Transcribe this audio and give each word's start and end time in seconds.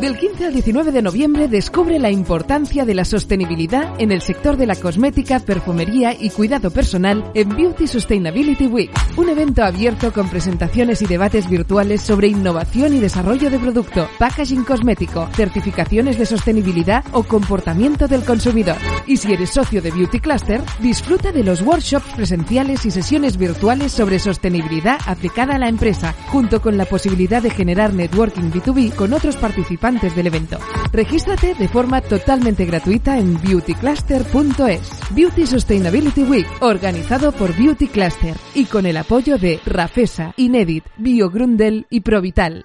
Del 0.00 0.18
15 0.18 0.46
al 0.46 0.52
19 0.52 0.90
de 0.90 1.00
noviembre 1.00 1.46
descubre 1.46 2.00
la 2.00 2.10
importancia 2.10 2.84
de 2.84 2.92
la 2.92 3.04
sostenibilidad 3.04 3.94
en 4.00 4.10
el 4.10 4.20
sector 4.20 4.56
de 4.56 4.66
la 4.66 4.74
cosmética, 4.74 5.38
perfumería 5.38 6.12
y 6.12 6.30
cuidado 6.30 6.72
personal 6.72 7.30
en 7.34 7.50
Beauty 7.50 7.86
Sustainability 7.86 8.66
Week, 8.66 8.90
un 9.16 9.28
evento 9.28 9.62
abierto 9.62 10.12
con 10.12 10.28
presentaciones 10.28 11.02
y 11.02 11.06
debates 11.06 11.48
virtuales 11.48 12.02
sobre 12.02 12.26
innovación 12.26 12.96
y 12.96 12.98
desarrollo 12.98 13.48
de 13.48 13.60
producto, 13.60 14.08
packaging 14.18 14.64
cosmético, 14.64 15.28
certificaciones 15.36 16.18
de 16.18 16.26
sostenibilidad 16.26 17.04
o 17.12 17.22
comportamiento 17.22 18.08
del 18.08 18.24
consumidor. 18.24 18.78
Y 19.06 19.18
si 19.18 19.32
eres 19.32 19.50
socio 19.50 19.80
de 19.80 19.92
Beauty 19.92 20.18
Cluster, 20.18 20.62
disfruta 20.80 21.30
de 21.30 21.44
los 21.44 21.62
workshops 21.62 22.12
presenciales 22.16 22.84
y 22.86 22.90
sesiones 22.90 23.36
virtuales 23.36 23.92
sobre 23.92 24.18
sostenibilidad 24.18 24.98
aplicada 25.06 25.54
a 25.54 25.58
la 25.58 25.68
empresa, 25.68 26.12
junto 26.26 26.60
con 26.60 26.76
la 26.76 26.86
posibilidad 26.86 27.40
de 27.40 27.50
generar 27.50 27.94
networking 27.94 28.50
B2B 28.50 28.96
con 28.96 29.12
otros 29.12 29.36
participantes 29.36 29.51
del 29.52 30.26
evento. 30.26 30.58
Regístrate 30.92 31.54
de 31.54 31.68
forma 31.68 32.00
totalmente 32.00 32.64
gratuita 32.64 33.18
en 33.18 33.40
beautycluster.es. 33.40 34.90
Beauty 35.10 35.46
Sustainability 35.46 36.22
Week, 36.24 36.46
organizado 36.60 37.32
por 37.32 37.54
Beauty 37.56 37.88
Cluster 37.88 38.36
y 38.54 38.64
con 38.64 38.86
el 38.86 38.96
apoyo 38.96 39.36
de 39.38 39.60
Rafesa, 39.66 40.32
Inedit, 40.36 40.84
BioGrundel 40.96 41.86
y 41.90 42.00
Provital. 42.00 42.64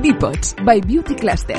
Bipods 0.00 0.56
by 0.64 0.80
Beauty 0.80 1.14
Cluster. 1.14 1.58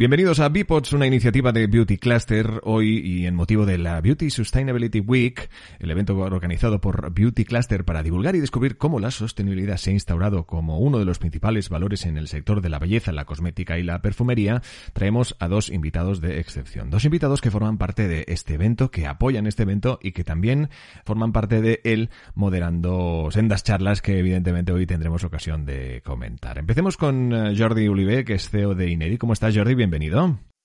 Bienvenidos 0.00 0.40
a 0.40 0.48
Bipods, 0.48 0.94
una 0.94 1.06
iniciativa 1.06 1.52
de 1.52 1.66
Beauty 1.66 1.98
Cluster 1.98 2.62
hoy 2.62 3.02
y 3.04 3.26
en 3.26 3.34
motivo 3.34 3.66
de 3.66 3.76
la 3.76 4.00
Beauty 4.00 4.30
Sustainability 4.30 5.00
Week, 5.00 5.50
el 5.78 5.90
evento 5.90 6.16
organizado 6.16 6.80
por 6.80 7.12
Beauty 7.12 7.44
Cluster 7.44 7.84
para 7.84 8.02
divulgar 8.02 8.34
y 8.34 8.40
descubrir 8.40 8.78
cómo 8.78 8.98
la 8.98 9.10
sostenibilidad 9.10 9.76
se 9.76 9.90
ha 9.90 9.92
instaurado 9.92 10.46
como 10.46 10.78
uno 10.78 10.98
de 10.98 11.04
los 11.04 11.18
principales 11.18 11.68
valores 11.68 12.06
en 12.06 12.16
el 12.16 12.28
sector 12.28 12.62
de 12.62 12.70
la 12.70 12.78
belleza, 12.78 13.12
la 13.12 13.26
cosmética 13.26 13.78
y 13.78 13.82
la 13.82 14.00
perfumería, 14.00 14.62
traemos 14.94 15.36
a 15.38 15.48
dos 15.48 15.68
invitados 15.68 16.22
de 16.22 16.40
excepción. 16.40 16.88
Dos 16.88 17.04
invitados 17.04 17.42
que 17.42 17.50
forman 17.50 17.76
parte 17.76 18.08
de 18.08 18.24
este 18.26 18.54
evento, 18.54 18.90
que 18.90 19.06
apoyan 19.06 19.46
este 19.46 19.64
evento 19.64 19.98
y 20.02 20.12
que 20.12 20.24
también 20.24 20.70
forman 21.04 21.32
parte 21.32 21.60
de 21.60 21.82
él 21.84 22.08
moderando 22.34 23.28
sendas 23.30 23.64
charlas 23.64 24.00
que 24.00 24.18
evidentemente 24.18 24.72
hoy 24.72 24.86
tendremos 24.86 25.24
ocasión 25.24 25.66
de 25.66 26.00
comentar. 26.02 26.56
Empecemos 26.56 26.96
con 26.96 27.34
eh, 27.34 27.54
Jordi 27.54 27.86
Ulibe, 27.86 28.24
que 28.24 28.32
es 28.32 28.48
CEO 28.48 28.74
de 28.74 28.88
Ineri. 28.88 29.18
¿Cómo 29.18 29.34
estás, 29.34 29.54
Jordi? 29.54 29.74
bienvenido. 29.74 29.89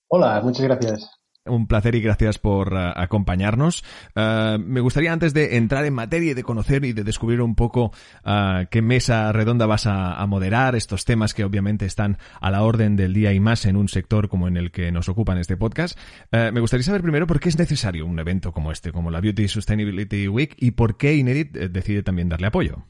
Hola, 0.08 0.40
muchas 0.42 0.62
gracias. 0.62 1.10
Un 1.46 1.66
placer 1.66 1.94
y 1.94 2.00
gracias 2.00 2.38
por 2.38 2.72
uh, 2.72 2.92
acompañarnos. 2.96 3.84
Uh, 4.16 4.58
me 4.58 4.80
gustaría 4.80 5.12
antes 5.12 5.32
de 5.32 5.56
entrar 5.56 5.84
en 5.84 5.94
materia 5.94 6.32
y 6.32 6.34
de 6.34 6.42
conocer 6.42 6.84
y 6.84 6.92
de 6.92 7.04
descubrir 7.04 7.40
un 7.40 7.54
poco 7.54 7.92
uh, 8.24 8.66
qué 8.70 8.82
mesa 8.82 9.32
redonda 9.32 9.66
vas 9.66 9.86
a, 9.86 10.14
a, 10.14 10.26
moderar, 10.26 10.74
estos 10.74 11.04
temas 11.04 11.34
que 11.34 11.44
obviamente 11.44 11.86
están 11.86 12.18
a 12.40 12.50
la 12.50 12.62
orden 12.62 12.96
del 12.96 13.14
día 13.14 13.32
y 13.32 13.40
más 13.40 13.64
en 13.66 13.76
un 13.76 13.88
sector 13.88 14.28
como 14.28 14.48
en 14.48 14.56
el 14.56 14.72
que 14.72 14.90
nos 14.90 15.08
ocupa 15.08 15.32
en 15.32 15.38
este 15.38 15.56
podcast. 15.56 15.98
me 16.32 16.60
gustaría 16.60 16.84
saber 16.84 17.02
primero 17.02 17.26
por 17.26 17.40
qué 17.40 17.48
es 17.48 17.58
necesario 17.58 18.06
un 18.06 18.18
evento 18.18 18.52
como 18.52 18.72
este, 18.72 18.92
como 18.92 19.10
la 19.10 19.20
Beauty 19.20 19.48
Sustainability 19.48 20.28
Week 20.28 20.54
y 20.58 20.72
por 20.72 20.96
qué 20.96 21.14
Inedit 21.14 21.56
eh, 21.56 21.68
decide 21.68 22.02
también 22.02 22.28
darle 22.28 22.48
apoyo. 22.48 22.84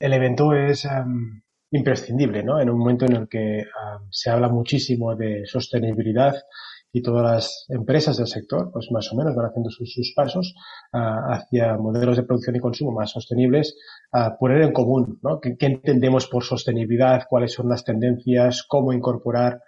El 0.00 0.12
evento 0.12 0.54
es 0.54 0.84
um 0.84 1.40
imprescindible, 1.70 2.42
¿no? 2.42 2.60
En 2.60 2.70
un 2.70 2.78
momento 2.78 3.04
en 3.04 3.16
el 3.16 3.28
que 3.28 3.62
uh, 3.62 4.06
se 4.10 4.30
habla 4.30 4.48
muchísimo 4.48 5.14
de 5.14 5.44
sostenibilidad 5.46 6.34
y 6.90 7.02
todas 7.02 7.22
las 7.22 7.66
empresas 7.68 8.16
del 8.16 8.26
sector, 8.26 8.70
pues 8.72 8.88
más 8.90 9.12
o 9.12 9.16
menos 9.16 9.34
van 9.34 9.46
haciendo 9.46 9.68
sus, 9.70 10.12
pasos 10.16 10.54
uh, 10.94 11.32
hacia 11.32 11.76
modelos 11.76 12.16
de 12.16 12.22
producción 12.22 12.56
y 12.56 12.60
consumo 12.60 12.92
más 12.92 13.10
sostenibles, 13.10 13.76
uh, 14.12 14.38
poner 14.38 14.62
en 14.62 14.72
común, 14.72 15.18
¿no? 15.22 15.40
¿Qué, 15.40 15.56
¿Qué, 15.56 15.66
entendemos 15.66 16.26
por 16.26 16.44
sostenibilidad? 16.44 17.24
¿Cuáles 17.28 17.52
son 17.52 17.68
las 17.68 17.84
tendencias? 17.84 18.64
¿Cómo 18.66 18.92
incorporar 18.92 19.60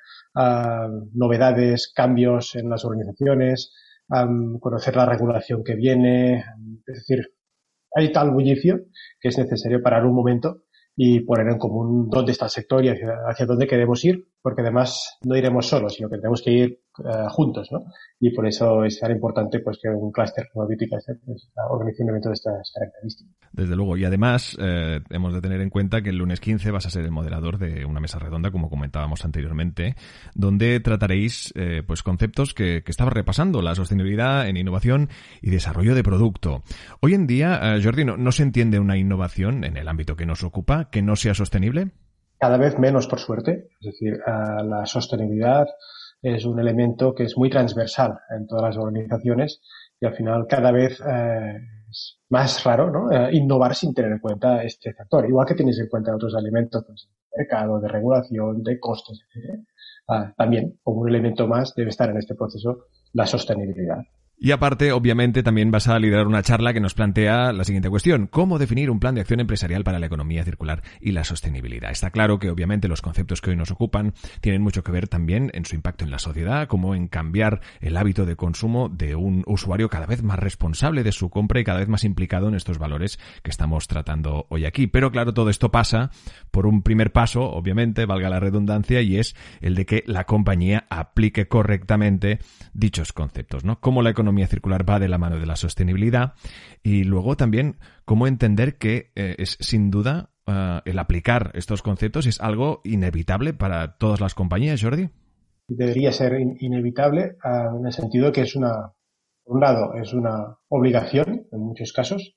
novedades, 1.13 1.93
cambios 1.93 2.55
en 2.55 2.71
las 2.71 2.85
organizaciones? 2.85 3.73
Um, 4.09 4.59
conocer 4.59 4.97
la 4.97 5.07
regulación 5.07 5.63
que 5.63 5.75
viene, 5.77 6.45
es 6.87 6.95
decir, 6.95 7.33
hay 7.95 8.11
tal 8.13 8.31
bullicio 8.31 8.81
que 9.21 9.29
es 9.29 9.39
necesario 9.39 9.83
parar 9.83 10.05
un 10.05 10.15
momento 10.15 10.63
y 10.97 11.21
poner 11.21 11.49
en 11.49 11.59
común 11.59 12.09
dónde 12.11 12.33
está 12.33 12.47
el 12.47 12.51
sector 12.51 12.85
y 12.85 12.89
hacia, 12.89 13.47
dónde 13.47 13.67
queremos 13.67 14.05
ir, 14.05 14.29
porque 14.43 14.63
además 14.63 15.19
no 15.25 15.37
iremos 15.37 15.67
solos, 15.67 15.95
sino 15.95 16.09
que 16.09 16.17
tenemos 16.17 16.43
que 16.43 16.51
ir 16.51 16.81
uh, 17.01 17.29
juntos, 17.29 17.69
¿no? 17.73 17.85
Y 18.19 18.31
por 18.31 18.47
eso 18.47 18.85
es 18.85 18.99
tan 19.01 19.11
importante 19.11 19.61
pues 19.61 19.79
que 19.83 19.89
un 19.89 20.13
clúster 20.13 20.49
como 20.53 20.67
Beauty 20.67 20.89
Cluster 20.89 21.17
pues, 21.25 21.49
organice 21.71 22.03
un 22.03 22.11
evento 22.11 22.29
de 22.29 22.35
estas 22.35 22.73
características. 22.75 23.35
Desde 23.53 23.75
luego, 23.75 23.97
y 23.97 24.05
además 24.05 24.57
eh, 24.61 25.01
hemos 25.11 25.35
de 25.35 25.41
tener 25.41 25.61
en 25.61 25.71
cuenta 25.71 26.03
que 26.03 26.11
el 26.11 26.17
lunes 26.17 26.41
15 26.41 26.71
vas 26.71 26.87
a 26.87 26.91
ser 26.91 27.05
el 27.05 27.11
moderador 27.11 27.59
de 27.59 27.85
una 27.85 28.01
mesa 28.01 28.19
redonda, 28.19 28.51
como 28.51 28.69
comentábamos 28.69 29.25
anteriormente, 29.25 29.97
donde 30.35 30.79
trataréis 30.81 31.53
eh, 31.57 31.83
pues 31.87 32.03
conceptos 32.03 32.55
que, 32.55 32.83
que 32.85 32.91
estabas 32.91 33.15
repasando, 33.15 33.63
la 33.63 33.75
sostenibilidad 33.75 34.47
en 34.49 34.57
innovación 34.57 35.09
y 35.43 35.51
desarrollo 35.51 35.95
de 35.95 36.03
producto. 36.03 36.63
Hoy 37.01 37.15
en 37.15 37.27
día, 37.27 37.59
eh, 37.63 37.81
Jordi, 37.83 38.05
¿no, 38.05 38.17
¿no 38.17 38.33
se 38.33 38.43
entiende 38.43 38.79
una 38.79 38.97
innovación 38.97 39.65
en 39.65 39.77
el 39.77 39.89
ámbito 39.89 40.17
que 40.17 40.27
nos 40.27 40.45
ocupa 40.45 40.91
que 40.91 41.03
no 41.03 41.17
sea 41.17 41.35
sostenible? 41.35 41.91
Cada 42.39 42.57
vez 42.57 42.79
menos, 42.79 43.07
por 43.07 43.19
suerte. 43.19 43.69
Es 43.81 43.93
decir, 43.93 44.19
la 44.27 44.87
sostenibilidad 44.87 45.67
es 46.23 46.45
un 46.45 46.59
elemento 46.61 47.15
que 47.15 47.25
es 47.25 47.37
muy 47.37 47.51
transversal 47.51 48.19
en 48.37 48.47
todas 48.47 48.65
las 48.65 48.77
organizaciones 48.77 49.61
y 50.01 50.07
al 50.07 50.15
final 50.15 50.47
cada 50.49 50.71
vez 50.71 51.01
eh, 51.01 51.57
es 51.91 52.19
más 52.29 52.63
raro 52.65 52.91
¿no? 52.91 53.11
Eh, 53.11 53.31
innovar 53.33 53.75
sin 53.75 53.95
tener 53.95 54.13
en 54.13 54.19
cuenta 54.19 54.63
este 54.63 54.93
factor. 54.95 55.29
Igual 55.29 55.47
que 55.47 55.55
tienes 55.55 55.79
en 55.79 55.89
cuenta 55.89 56.15
otros 56.15 56.35
elementos 56.39 56.85
pues, 56.87 57.09
de 57.31 57.39
mercado, 57.39 57.81
de 57.81 57.89
regulación, 57.89 58.63
de 58.63 58.79
costes, 58.79 59.21
etc. 59.35 59.61
Ah, 60.09 60.33
también, 60.37 60.79
como 60.83 61.01
un 61.01 61.09
elemento 61.09 61.47
más, 61.47 61.75
debe 61.75 61.91
estar 61.91 62.11
en 62.11 62.19
este 62.19 62.35
proceso 62.35 62.87
la 63.13 63.27
sostenibilidad. 63.27 63.99
Y 64.43 64.53
aparte, 64.53 64.91
obviamente, 64.93 65.43
también 65.43 65.71
vas 65.71 65.87
a 65.87 65.99
liderar 65.99 66.27
una 66.27 66.43
charla 66.43 66.73
que 66.73 66.81
nos 66.81 66.95
plantea 66.95 67.53
la 67.53 67.63
siguiente 67.63 67.91
cuestión. 67.91 68.27
¿Cómo 68.27 68.59
definir 68.59 68.91
un 68.91 68.99
plan 68.99 69.15
de 69.15 69.21
acción 69.21 69.39
empresarial 69.39 69.85
para 69.85 69.99
la 69.99 70.07
economía 70.07 70.45
circular 70.45 70.83
y 70.99 71.13
la 71.13 71.25
sostenibilidad? 71.25 71.91
Está 71.91 72.11
claro 72.11 72.39
que, 72.39 72.49
obviamente, 72.49 72.89
los 72.89 73.03
conceptos 73.03 73.43
que 73.43 73.51
hoy 73.51 73.57
nos 73.57 73.71
ocupan 73.71 74.15
tienen 74.41 74.63
mucho 74.63 74.83
que 74.83 74.93
ver 74.93 75.09
también 75.09 75.51
en 75.53 75.67
su 75.67 75.75
impacto 75.75 76.07
en 76.07 76.11
la 76.11 76.19
sociedad, 76.19 76.69
como 76.69 76.95
en 76.95 77.09
cambiar 77.09 77.61
el 77.83 77.99
hábito 77.99 78.25
de 78.25 78.37
consumo 78.37 78.89
de 78.89 79.15
un 79.15 79.45
usuario 79.47 79.91
cada 79.91 80.07
vez 80.07 80.23
más 80.23 80.39
responsable 80.39 81.03
de 81.03 81.13
su 81.13 81.29
compra 81.29 81.61
y 81.61 81.65
cada 81.65 81.81
vez 81.81 81.89
más 81.89 82.05
implicado 82.05 82.49
en 82.49 82.55
estos 82.55 82.79
valores 82.79 83.19
que 83.43 83.51
estamos 83.51 83.89
tratando 83.89 84.47
hoy 84.49 84.65
aquí. 84.65 84.87
Pero, 84.87 85.13
claro, 85.13 85.35
todo 85.35 85.51
esto 85.51 85.71
pasa 85.71 86.13
por 86.51 86.65
un 86.67 86.81
primer 86.81 87.13
paso, 87.13 87.43
obviamente, 87.43 88.07
valga 88.07 88.31
la 88.31 88.41
redundancia, 88.41 89.03
y 89.03 89.19
es 89.19 89.37
el 89.61 89.75
de 89.75 89.85
que 89.85 90.03
la 90.07 90.25
compañía 90.25 90.87
aplique 90.89 91.47
correctamente 91.47 92.39
dichos 92.73 93.13
conceptos, 93.13 93.67
¿no? 93.67 93.81
Como 93.81 94.01
la 94.01 94.09
economía 94.09 94.30
economía 94.31 94.47
circular 94.47 94.89
va 94.89 95.01
de 95.01 95.09
la 95.09 95.19
mano 95.19 95.41
de 95.41 95.47
la 95.47 95.57
sostenibilidad 95.57 96.35
y 96.85 97.03
luego 97.03 97.37
también 97.37 97.79
cómo 98.05 98.29
entender 98.29 98.79
que 98.79 99.11
eh, 99.17 99.35
es 99.39 99.57
sin 99.59 99.91
duda 99.91 100.31
uh, 100.47 100.81
el 100.85 101.01
aplicar 101.01 101.51
estos 101.55 101.83
conceptos 101.83 102.27
es 102.27 102.41
algo 102.41 102.81
inevitable 102.85 103.55
para 103.55 103.97
todas 103.99 104.21
las 104.21 104.35
compañías, 104.37 104.81
Jordi. 104.81 105.11
Debería 105.67 106.13
ser 106.13 106.41
in 106.41 106.57
inevitable 106.61 107.39
uh, 107.43 107.77
en 107.77 107.87
el 107.87 107.93
sentido 107.93 108.31
que 108.31 108.43
es 108.43 108.55
una, 108.55 108.93
un 109.47 109.61
lado, 109.61 109.95
es 109.95 110.13
una 110.13 110.57
obligación 110.69 111.49
en 111.51 111.59
muchos 111.59 111.93
casos 111.93 112.37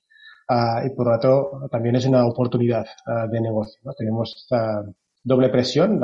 uh, 0.50 0.84
y 0.88 0.90
por 0.96 1.10
otro 1.10 1.68
también 1.70 1.96
es 1.96 2.08
una 2.08 2.26
oportunidad 2.26 2.86
de 3.32 3.40
negocio. 3.40 3.80
Tenemos 3.96 4.48
doble 5.24 5.50
presión, 5.50 6.02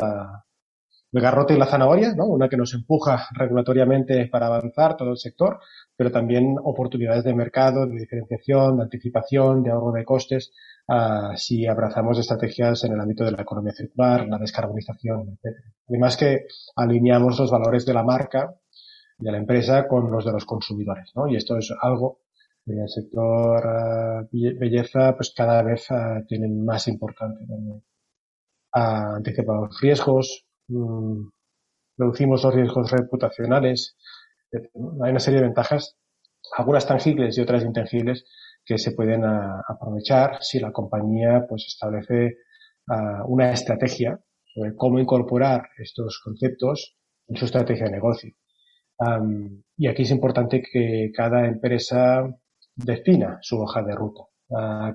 el 1.12 1.22
garrote 1.22 1.56
y 1.56 1.58
la 1.58 1.66
zanahoria, 1.66 2.14
¿no? 2.16 2.26
Una 2.26 2.50
que 2.50 2.58
nos 2.58 2.74
empuja 2.74 3.28
regulatoriamente 3.32 4.28
para 4.28 4.48
avanzar 4.48 4.96
todo 4.96 5.12
el 5.12 5.18
sector, 5.18 5.60
pero 5.96 6.12
también 6.12 6.56
oportunidades 6.64 7.24
de 7.24 7.34
mercado, 7.34 7.88
de 7.88 8.00
diferenciación, 8.00 8.78
de 8.78 8.84
anticipación, 8.84 9.64
de 9.64 9.72
ahorro 9.72 9.92
de 9.92 10.06
costes, 10.06 10.52
uh, 10.88 11.36
si 11.36 11.66
abrazamos 11.66 12.20
estrategias 12.20 12.84
en 12.84 12.94
el 12.94 13.00
ámbito 13.00 13.24
de 13.26 13.32
la 13.32 13.42
economía 13.42 13.74
circular, 13.74 14.28
la 14.28 14.38
descarbonización, 14.38 15.38
etc. 15.44 15.58
Además 15.88 16.18
que 16.18 16.46
alineamos 16.76 17.40
los 17.40 17.52
valores 17.52 17.86
de 17.86 17.94
la 17.94 18.04
marca, 18.04 18.56
de 19.18 19.32
la 19.32 19.38
empresa, 19.38 19.88
con 19.88 20.12
los 20.12 20.26
de 20.26 20.32
los 20.32 20.46
consumidores, 20.46 21.12
¿no? 21.16 21.28
Y 21.28 21.36
esto 21.36 21.58
es 21.58 21.74
algo 21.82 22.20
En 22.66 22.80
el 22.82 22.90
sector 22.90 24.30
belleza, 24.32 25.16
pues 25.16 25.34
cada 25.36 25.64
vez 25.64 25.88
tienen 26.28 26.64
más 26.66 26.88
importancia 26.88 27.46
también. 27.48 27.84
anticipamos 28.72 29.80
riesgos, 29.82 30.46
mm, 30.48 30.49
reducimos 31.98 32.44
los 32.44 32.56
riesgos 32.56 32.92
reputacionales. 32.92 33.98
Hay 34.52 35.12
una 35.12 35.20
serie 35.20 35.40
de 35.40 35.48
ventajas, 35.48 35.98
algunas 36.58 36.88
tangibles 36.88 37.38
y 37.38 37.42
otras 37.42 37.64
intangibles, 37.64 38.26
que 38.66 38.78
se 38.78 38.92
pueden 38.92 39.24
aprovechar 39.26 40.38
si 40.42 40.60
la 40.60 40.72
compañía 40.72 41.46
pues 41.48 41.66
establece 41.68 42.38
una 43.26 43.52
estrategia 43.52 44.20
sobre 44.54 44.76
cómo 44.76 45.00
incorporar 45.00 45.70
estos 45.78 46.20
conceptos 46.24 46.96
en 47.28 47.36
su 47.36 47.46
estrategia 47.46 47.86
de 47.86 47.92
negocio. 47.92 48.34
y 49.78 49.88
aquí 49.88 50.04
es 50.04 50.12
importante 50.12 50.62
que 50.62 51.12
cada 51.14 51.48
empresa 51.48 52.28
defina 52.76 53.40
su 53.42 53.60
hoja 53.60 53.82
de 53.84 53.96
ruta, 53.96 54.24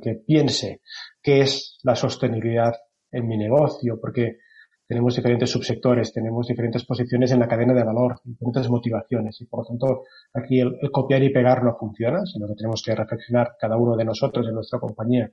que 0.03 0.15
piense 0.27 0.82
qué 1.23 1.41
es 1.41 1.79
la 1.82 1.97
sostenibilidad 1.97 2.75
en 3.11 3.29
mi 3.29 3.37
negocio, 3.37 3.99
porque 4.00 4.38
tenemos 4.87 5.17
diferentes 5.17 5.51
subsectores, 5.51 6.13
tenemos 6.13 6.47
diferentes 6.47 6.85
posiciones 6.85 7.33
en 7.33 7.41
la 7.41 7.49
cadena 7.49 7.73
de 7.73 7.85
valor, 7.85 8.21
diferentes 8.25 8.69
motivaciones 8.69 9.41
y 9.41 9.47
por 9.47 9.61
lo 9.61 9.67
tanto 9.67 10.03
aquí 10.33 10.61
el, 10.61 10.79
copiar 10.93 11.23
y 11.23 11.33
pegar 11.33 11.65
no 11.65 11.77
funciona, 11.77 12.25
sino 12.27 12.47
que 12.49 12.55
tenemos 12.55 12.83
que 12.83 12.95
reflexionar 12.95 13.57
cada 13.59 13.77
uno 13.77 13.97
de 13.97 14.05
nosotros 14.05 14.47
en 14.47 14.55
nuestra 14.55 14.79
compañía 14.79 15.31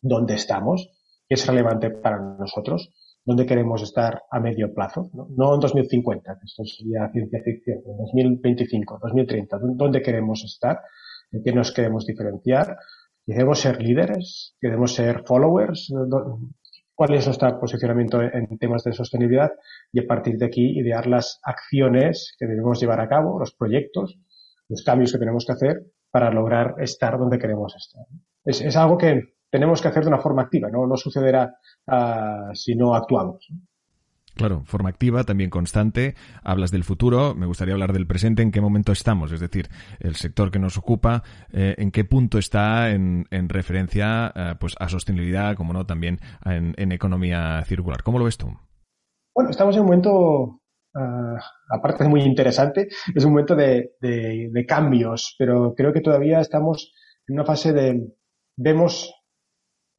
dónde 0.00 0.34
estamos, 0.34 0.90
qué 1.28 1.34
es 1.34 1.46
relevante 1.46 1.90
para 1.90 2.18
nosotros, 2.38 2.90
dónde 3.24 3.44
queremos 3.44 3.82
estar 3.82 4.22
a 4.30 4.40
medio 4.40 4.72
plazo, 4.72 5.10
no, 5.12 5.54
en 5.54 5.60
2050, 5.60 6.38
esto 6.42 6.64
sería 6.64 7.10
ciencia 7.12 7.42
ficción, 7.44 7.78
en 7.86 7.96
2025, 7.98 8.98
2030, 9.02 9.58
dónde 9.74 10.00
queremos 10.00 10.42
estar, 10.44 10.80
en 11.32 11.42
qué 11.42 11.52
nos 11.52 11.72
queremos 11.72 12.06
diferenciar, 12.06 12.78
queremos 13.26 13.60
ser 13.60 13.82
líderes, 13.82 14.56
queremos 14.58 14.94
ser 14.94 15.22
followers, 15.26 15.92
cuál 17.00 17.14
es 17.14 17.24
nuestro 17.24 17.58
posicionamiento 17.58 18.20
en 18.20 18.58
temas 18.58 18.84
de 18.84 18.92
sostenibilidad 18.92 19.52
y 19.90 20.00
a 20.00 20.06
partir 20.06 20.36
de 20.36 20.44
aquí 20.44 20.78
idear 20.78 21.06
las 21.06 21.40
acciones 21.42 22.34
que 22.38 22.44
debemos 22.44 22.78
llevar 22.78 23.00
a 23.00 23.08
cabo, 23.08 23.38
los 23.38 23.54
proyectos, 23.54 24.18
los 24.68 24.84
cambios 24.84 25.10
que 25.10 25.18
tenemos 25.18 25.46
que 25.46 25.52
hacer 25.52 25.76
para 26.10 26.30
lograr 26.30 26.74
estar 26.76 27.18
donde 27.18 27.38
queremos 27.38 27.74
estar. 27.74 28.04
Es, 28.44 28.76
algo 28.76 28.98
que 28.98 29.32
tenemos 29.50 29.80
que 29.80 29.88
hacer 29.88 30.02
de 30.02 30.08
una 30.08 30.18
forma 30.18 30.42
activa, 30.42 30.68
no, 30.70 30.86
no 30.86 30.98
sucederá 30.98 31.54
uh, 31.86 32.54
si 32.54 32.74
no 32.74 32.94
actuamos. 32.94 33.48
Claro, 34.34 34.62
forma 34.64 34.88
activa, 34.88 35.24
también 35.24 35.50
constante. 35.50 36.14
Hablas 36.42 36.70
del 36.70 36.84
futuro, 36.84 37.34
me 37.34 37.46
gustaría 37.46 37.74
hablar 37.74 37.92
del 37.92 38.06
presente, 38.06 38.42
en 38.42 38.52
qué 38.52 38.60
momento 38.60 38.92
estamos, 38.92 39.32
es 39.32 39.40
decir, 39.40 39.68
el 39.98 40.16
sector 40.16 40.50
que 40.50 40.58
nos 40.58 40.78
ocupa, 40.78 41.22
eh, 41.52 41.74
en 41.78 41.90
qué 41.90 42.04
punto 42.04 42.38
está 42.38 42.90
en, 42.90 43.26
referencia 43.48 44.32
eh, 44.34 44.54
pues 44.58 44.74
a 44.78 44.88
sostenibilidad, 44.88 45.56
como 45.56 45.72
no, 45.72 45.84
también 45.84 46.20
en, 46.44 46.92
economía 46.92 47.62
circular. 47.66 48.02
¿Cómo 48.02 48.18
lo 48.18 48.24
ves 48.24 48.38
tú? 48.38 48.48
Bueno, 49.34 49.50
estamos 49.50 49.74
en 49.76 49.82
un 49.82 49.86
momento, 49.86 50.60
uh, 50.94 51.36
aparte 51.70 52.04
de 52.04 52.10
muy 52.10 52.22
interesante, 52.22 52.88
es 53.14 53.24
un 53.24 53.32
momento 53.32 53.54
de, 53.54 53.92
cambios, 54.66 55.34
pero 55.38 55.74
creo 55.76 55.92
que 55.92 56.00
todavía 56.00 56.40
estamos 56.40 56.92
en 57.26 57.34
una 57.34 57.44
fase 57.44 57.72
de, 57.72 58.08
vemos 58.56 59.12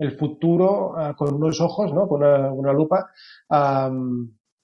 el 0.02 0.18
futuro 0.18 0.98
ah, 0.98 1.14
con 1.16 1.34
unos 1.36 1.62
ojos, 1.62 1.94
¿no? 1.94 2.08
Con 2.08 2.24
una, 2.24 2.74
lupa. 2.74 3.12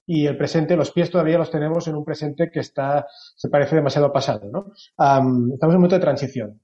y 0.04 0.26
el 0.26 0.36
presente, 0.36 0.76
los 0.76 0.90
pies 0.90 1.10
todavía 1.10 1.38
los 1.38 1.50
tenemos 1.50 1.86
en 1.86 1.94
un 1.94 2.04
presente 2.04 2.50
que 2.52 2.60
está, 2.60 3.06
se 3.36 3.48
parece 3.48 3.76
demasiado 3.76 4.12
pasado, 4.12 4.50
¿no? 4.50 4.72
estamos 4.74 5.60
en 5.60 5.68
un 5.68 5.74
momento 5.74 5.96
de 5.96 6.00
transición. 6.00 6.60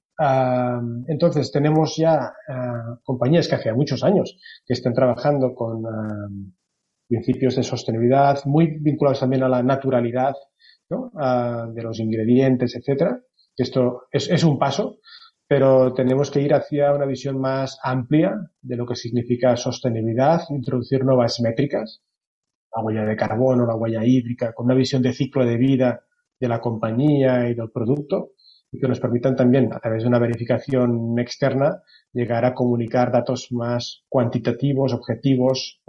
entonces 1.07 1.51
tenemos 1.51 1.95
ya 1.95 2.33
ah, 2.49 2.99
compañías 3.03 3.47
que 3.47 3.55
hace 3.55 3.71
muchos 3.73 4.03
años 4.03 4.37
que 4.65 4.73
están 4.73 4.93
trabajando 4.93 5.53
con 5.55 5.83
principios 7.07 7.55
de 7.55 7.63
sostenibilidad 7.63 8.43
muy 8.45 8.77
vinculados 8.79 9.19
también 9.21 9.43
a 9.43 9.49
la 9.49 9.63
naturalidad 9.63 10.35
¿no? 10.89 11.11
Ah, 11.15 11.67
de 11.73 11.81
los 11.81 11.99
ingredientes, 11.99 12.75
etcétera. 12.75 13.21
Esto 13.55 14.03
es, 14.11 14.29
es 14.29 14.43
un 14.43 14.59
paso, 14.59 14.97
pero 15.47 15.93
tenemos 15.93 16.31
que 16.31 16.41
ir 16.41 16.53
hacia 16.53 16.93
una 16.93 17.05
visión 17.05 17.39
más 17.39 17.79
amplia 17.83 18.35
de 18.61 18.75
lo 18.75 18.85
que 18.85 18.95
significa 18.95 19.55
sostenibilidad, 19.55 20.41
introducir 20.49 21.03
nuevas 21.03 21.39
métricas, 21.39 22.01
la 22.75 22.83
huella 22.83 23.05
de 23.05 23.15
carbono, 23.15 23.65
la 23.65 23.75
huella 23.75 24.03
hídrica, 24.03 24.53
con 24.53 24.65
una 24.65 24.75
visión 24.75 25.01
de 25.01 25.13
ciclo 25.13 25.45
de 25.45 25.57
vida 25.57 26.01
de 26.39 26.47
la 26.47 26.59
compañía 26.59 27.47
y 27.49 27.53
del 27.53 27.71
producto 27.71 28.31
y 28.71 28.79
que 28.79 28.87
nos 28.87 28.99
permitan 28.99 29.35
también, 29.35 29.71
a 29.73 29.79
través 29.79 30.03
de 30.03 30.09
una 30.09 30.19
verificación 30.19 31.17
externa, 31.17 31.81
llegar 32.11 32.43
a 32.43 32.53
comunicar 32.53 33.11
datos 33.11 33.51
más 33.51 34.03
cuantitativos, 34.09 34.93
objetivos, 34.93 35.81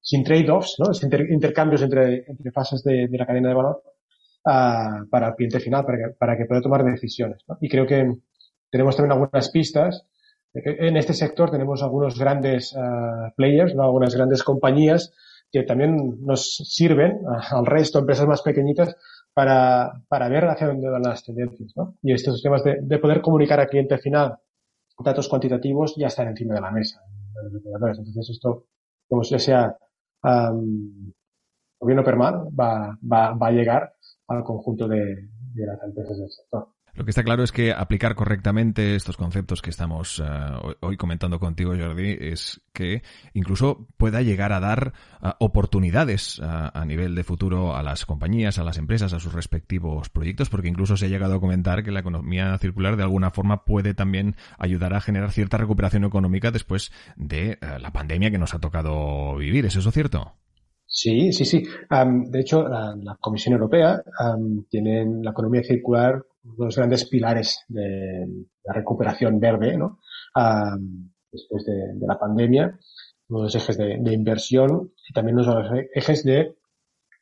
sin 0.00 0.24
trade-offs, 0.24 0.76
¿no? 0.78 0.90
intercambios 1.28 1.82
entre, 1.82 2.24
entre 2.26 2.50
fases 2.50 2.82
de, 2.82 3.08
la 3.12 3.26
cadena 3.26 3.48
de 3.50 3.54
valor 3.54 3.82
uh, 4.44 5.08
para 5.08 5.28
el 5.28 5.34
cliente 5.34 5.60
final, 5.60 5.84
para 5.84 5.98
que, 5.98 6.14
para 6.18 6.36
que 6.36 6.46
pueda 6.46 6.62
tomar 6.62 6.84
decisiones. 6.84 7.42
¿no? 7.46 7.58
Y 7.60 7.68
creo 7.68 7.86
que 7.86 8.16
tenemos 8.76 8.94
también 8.94 9.12
algunas 9.12 9.50
pistas. 9.50 10.06
En 10.52 10.96
este 10.96 11.14
sector 11.14 11.50
tenemos 11.50 11.82
algunos 11.82 12.18
grandes 12.18 12.74
uh, 12.74 13.34
players, 13.34 13.74
¿no? 13.74 13.84
algunas 13.84 14.14
grandes 14.14 14.42
compañías 14.42 15.14
que 15.50 15.62
también 15.62 16.18
nos 16.24 16.56
sirven 16.56 17.20
al 17.26 17.64
resto, 17.64 17.98
empresas 17.98 18.26
más 18.26 18.42
pequeñitas, 18.42 18.94
para, 19.32 20.02
para 20.08 20.28
ver 20.28 20.44
hacia 20.44 20.66
dónde 20.66 20.90
van 20.90 21.02
las 21.02 21.24
tendencias. 21.24 21.72
¿no? 21.76 21.94
Y 22.02 22.12
estos 22.12 22.42
temas 22.42 22.62
de, 22.64 22.78
de 22.82 22.98
poder 22.98 23.20
comunicar 23.20 23.60
al 23.60 23.68
cliente 23.68 23.96
final 23.98 24.36
datos 24.98 25.28
cuantitativos 25.28 25.94
ya 25.96 26.08
están 26.08 26.28
encima 26.28 26.54
de 26.54 26.60
la 26.60 26.70
mesa. 26.70 27.00
Entonces 27.44 28.30
esto, 28.30 28.66
como 29.08 29.22
ya 29.22 29.38
sea 29.38 29.76
um, 30.22 31.12
o 31.78 31.86
bien 31.86 31.98
o 31.98 32.04
per 32.04 32.16
mal, 32.16 32.48
va, 32.58 32.96
va, 33.00 33.32
va 33.32 33.48
a 33.48 33.52
llegar 33.52 33.92
al 34.28 34.42
conjunto 34.42 34.88
de, 34.88 35.28
de 35.54 35.66
las 35.66 35.82
empresas 35.82 36.18
del 36.18 36.30
sector. 36.30 36.68
Lo 36.96 37.04
que 37.04 37.10
está 37.10 37.22
claro 37.22 37.42
es 37.42 37.52
que 37.52 37.72
aplicar 37.72 38.14
correctamente 38.14 38.96
estos 38.96 39.18
conceptos 39.18 39.60
que 39.60 39.68
estamos 39.68 40.18
uh, 40.18 40.24
hoy 40.80 40.96
comentando 40.96 41.38
contigo, 41.38 41.74
Jordi, 41.78 42.16
es 42.18 42.62
que 42.72 43.02
incluso 43.34 43.86
pueda 43.98 44.22
llegar 44.22 44.52
a 44.54 44.60
dar 44.60 44.94
uh, 45.22 45.28
oportunidades 45.38 46.38
uh, 46.38 46.70
a 46.72 46.84
nivel 46.86 47.14
de 47.14 47.22
futuro 47.22 47.76
a 47.76 47.82
las 47.82 48.06
compañías, 48.06 48.58
a 48.58 48.64
las 48.64 48.78
empresas, 48.78 49.12
a 49.12 49.20
sus 49.20 49.34
respectivos 49.34 50.08
proyectos, 50.08 50.48
porque 50.48 50.68
incluso 50.68 50.96
se 50.96 51.04
ha 51.04 51.08
llegado 51.10 51.34
a 51.34 51.40
comentar 51.40 51.84
que 51.84 51.92
la 51.92 52.00
economía 52.00 52.56
circular 52.56 52.96
de 52.96 53.02
alguna 53.02 53.30
forma 53.30 53.66
puede 53.66 53.92
también 53.92 54.34
ayudar 54.58 54.94
a 54.94 55.02
generar 55.02 55.32
cierta 55.32 55.58
recuperación 55.58 56.04
económica 56.04 56.50
después 56.50 56.92
de 57.16 57.58
la 57.78 57.92
pandemia 57.92 58.30
que 58.30 58.38
nos 58.38 58.54
ha 58.54 58.58
tocado 58.58 59.36
vivir. 59.36 59.66
¿Es 59.66 59.76
eso 59.76 59.90
cierto? 59.90 60.32
Sí, 60.86 61.32
sí, 61.32 61.44
sí. 61.44 61.62
De 61.90 62.40
hecho, 62.40 62.66
la, 62.66 63.16
Comisión 63.20 63.52
Europea 63.52 64.02
tiene 64.70 65.04
la 65.22 65.32
economía 65.32 65.62
circular 65.62 66.24
los 66.56 66.76
grandes 66.76 67.08
pilares 67.08 67.64
de 67.68 68.26
la 68.64 68.72
recuperación 68.72 69.38
verde, 69.40 69.76
¿no? 69.76 70.00
después 71.32 71.64
de, 71.64 72.06
la 72.06 72.18
pandemia, 72.18 72.78
uno 73.28 73.40
de 73.40 73.44
los 73.44 73.54
ejes 73.54 73.76
de, 73.76 74.12
inversión 74.12 74.92
y 75.08 75.12
también 75.12 75.38
uno 75.38 75.54
de 75.54 75.62
los 75.62 75.84
ejes 75.94 76.24
de 76.24 76.56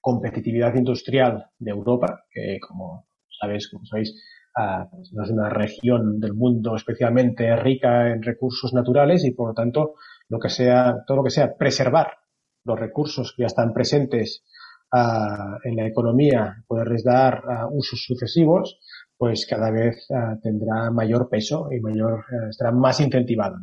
competitividad 0.01 0.75
industrial 0.75 1.47
de 1.59 1.71
Europa, 1.71 2.25
que 2.31 2.59
como 2.61 3.09
sabéis, 3.41 3.69
como 3.71 3.87
sabéis, 3.87 4.15
ah, 4.57 4.87
pues 4.91 5.11
es 5.13 5.31
una 5.31 5.49
región 5.49 6.21
del 6.21 6.35
mundo 6.35 6.77
especialmente 6.77 7.57
rica 7.57 8.11
en 8.11 8.23
recursos 8.23 8.73
naturales 8.75 9.25
y 9.25 9.33
por 9.33 9.49
lo 9.49 9.55
tanto 9.55 9.95
lo 10.29 10.39
que 10.39 10.51
sea, 10.51 11.05
todo 11.07 11.19
lo 11.19 11.25
que 11.25 11.31
sea 11.31 11.57
preservar 11.57 12.19
los 12.65 12.79
recursos 12.79 13.35
que 13.37 13.43
ya 13.43 13.47
están 13.47 13.73
presentes 13.73 14.45
ah, 14.93 15.59
en 15.65 15.77
la 15.77 15.87
economía, 15.87 16.65
poderles 16.67 17.05
dar 17.05 17.43
ah, 17.49 17.69
usos 17.71 18.05
sucesivos, 18.05 18.79
pues 19.17 19.47
cada 19.47 19.71
vez 19.71 20.07
uh, 20.11 20.41
tendrá 20.41 20.91
mayor 20.91 21.29
peso 21.29 21.69
y 21.73 21.81
mayor 21.81 22.25
uh, 22.31 22.49
estará 22.49 22.73
más 22.73 23.01
incentivado. 23.01 23.57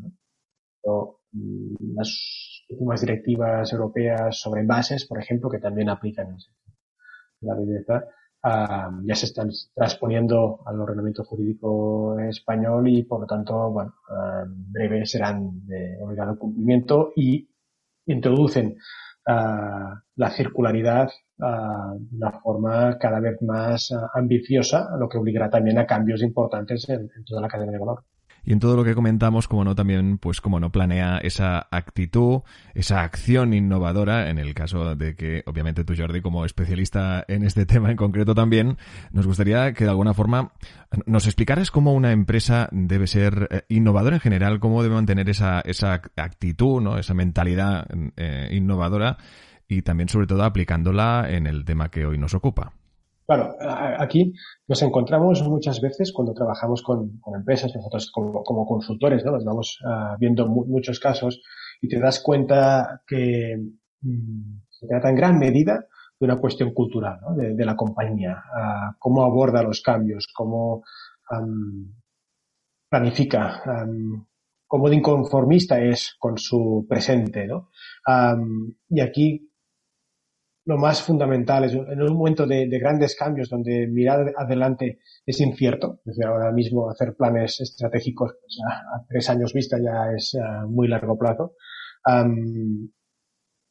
mm, 1.32 1.96
las 1.96 2.64
últimas 2.70 3.02
directivas 3.02 3.72
europeas 3.74 4.40
sobre 4.40 4.62
envases, 4.62 5.06
por 5.06 5.20
ejemplo, 5.20 5.50
que 5.50 5.60
también 5.60 5.90
aplican 5.90 6.38
la 7.42 7.56
belleza, 7.56 8.06
uh, 8.44 9.06
ya 9.06 9.16
se 9.16 9.26
están 9.26 9.50
transponiendo 9.74 10.62
al 10.66 10.80
ordenamiento 10.80 11.24
jurídico 11.24 12.18
español 12.20 12.88
y, 12.88 13.04
por 13.04 13.22
lo 13.22 13.28
tanto, 13.28 13.72
bueno, 13.72 13.94
en 14.44 14.72
breve 14.72 15.06
serán 15.06 15.68
de 15.68 15.98
obligado 16.02 16.38
cumplimiento 16.40 17.12
y 17.16 17.48
introducen 18.06 18.78
la 20.16 20.30
circularidad 20.32 21.10
de 21.38 22.18
una 22.18 22.32
forma 22.42 22.98
cada 23.00 23.20
vez 23.20 23.42
más 23.42 23.94
ambiciosa, 24.14 24.90
lo 25.00 25.10
que 25.10 25.18
obligará 25.18 25.50
también 25.50 25.80
a 25.80 25.86
cambios 25.88 26.22
importantes 26.22 26.88
en, 26.90 27.10
toda 27.26 27.42
la 27.42 27.48
cadena 27.48 27.72
de 27.72 27.80
valor. 27.80 28.04
Y 28.44 28.54
en 28.54 28.60
todo 28.60 28.76
lo 28.76 28.84
que 28.84 28.96
comentamos, 28.96 29.48
como 29.48 29.64
no, 29.64 29.76
también, 29.76 30.18
pues 30.18 30.42
como 30.42 30.60
no 30.60 30.72
planea 30.72 31.20
esa 31.20 31.68
actitud, 31.72 32.42
esa 32.74 33.04
acción 33.04 33.54
innovadora, 33.54 34.30
en 34.30 34.40
el 34.40 34.54
caso 34.54 34.96
de 34.96 35.16
que, 35.16 35.44
obviamente, 35.46 35.84
tú, 35.84 35.94
Jordi, 35.96 36.22
como 36.22 36.46
especialista 36.46 37.24
en 37.28 37.44
este 37.44 37.66
tema 37.68 37.92
en 37.92 37.98
concreto 37.98 38.34
también, 38.34 38.78
nos 39.12 39.28
gustaría 39.28 39.74
que 39.74 39.84
de 39.84 39.90
alguna 39.90 40.14
forma 40.14 40.54
nos 41.06 41.26
explicaras 41.26 41.72
cómo 41.72 41.94
una 41.94 42.12
empresa 42.12 42.68
debe 42.72 43.08
ser 43.08 43.48
eh, 43.52 43.62
innovadora 43.70 44.16
en 44.16 44.22
general, 44.22 44.60
cómo 44.60 44.82
debe 44.84 44.96
mantener 44.96 45.30
esa, 45.30 45.62
esa 45.62 46.02
actitud, 46.16 46.82
¿no? 46.82 46.98
Esa 46.98 47.14
mentalidad 47.14 47.88
eh, 48.18 48.50
innovadora 48.52 49.18
y 49.68 49.84
también, 49.84 50.10
sobre 50.10 50.28
todo, 50.28 50.44
aplicándola 50.44 51.28
en 51.30 51.48
el 51.48 51.64
tema 51.64 51.90
que 51.90 52.06
hoy 52.06 52.18
nos 52.18 52.34
ocupa. 52.34 52.74
Claro, 53.32 53.56
aquí 53.98 54.34
nos 54.68 54.82
encontramos 54.82 55.42
muchas 55.44 55.80
veces 55.80 56.12
cuando 56.12 56.34
trabajamos 56.34 56.84
con, 56.84 57.22
empresas, 57.34 57.74
nosotros 57.74 58.12
como, 58.12 58.66
consultores, 58.68 59.24
¿no? 59.24 59.32
Nos 59.32 59.46
vamos 59.46 59.80
ah, 59.88 60.18
viendo 60.20 60.50
muchos 60.50 61.00
casos 61.00 61.42
y 61.80 61.88
te 61.88 61.98
das 61.98 62.20
cuenta 62.20 63.04
que 63.08 63.56
mm, 64.02 64.64
se 64.70 64.86
trata 64.86 65.10
en 65.10 65.16
gran 65.16 65.40
medida 65.40 65.86
de 66.20 66.26
una 66.26 66.40
cuestión 66.42 66.74
cultural 66.74 67.22
¿no? 67.22 67.34
de, 67.34 67.66
la 67.66 67.78
compañía, 67.78 68.44
ah, 68.54 68.98
cómo 69.00 69.24
aborda 69.24 69.64
los 69.64 69.82
cambios, 69.82 70.28
cómo 70.36 70.84
planifica, 72.90 73.64
cómo 74.68 74.90
de 74.90 74.96
inconformista 74.98 75.80
es 75.80 76.18
con 76.20 76.38
su 76.38 76.86
presente. 76.90 77.48
¿no? 77.48 77.70
y 78.90 79.00
aquí 79.00 79.51
lo 80.66 80.78
más 80.78 81.02
fundamental 81.02 81.64
es 81.64 81.74
en 81.74 82.02
un 82.02 82.16
momento 82.16 82.46
de, 82.46 82.68
grandes 82.68 83.16
cambios 83.16 83.50
donde 83.50 83.88
mirar 83.88 84.32
adelante 84.38 85.00
es 85.26 85.40
incierto, 85.42 86.00
es 86.00 86.16
decir, 86.16 86.26
ahora 86.26 86.52
mismo 86.52 86.90
hacer 86.90 87.16
planes 87.16 87.60
estratégicos 87.62 88.34
pues, 88.40 88.60
a, 88.68 89.04
tres 89.08 89.30
años 89.30 89.54
vista 89.54 89.78
ya 89.80 90.12
es 90.16 90.36
a 90.36 90.66
muy 90.68 90.88
largo 90.88 91.18
plazo. 91.18 91.56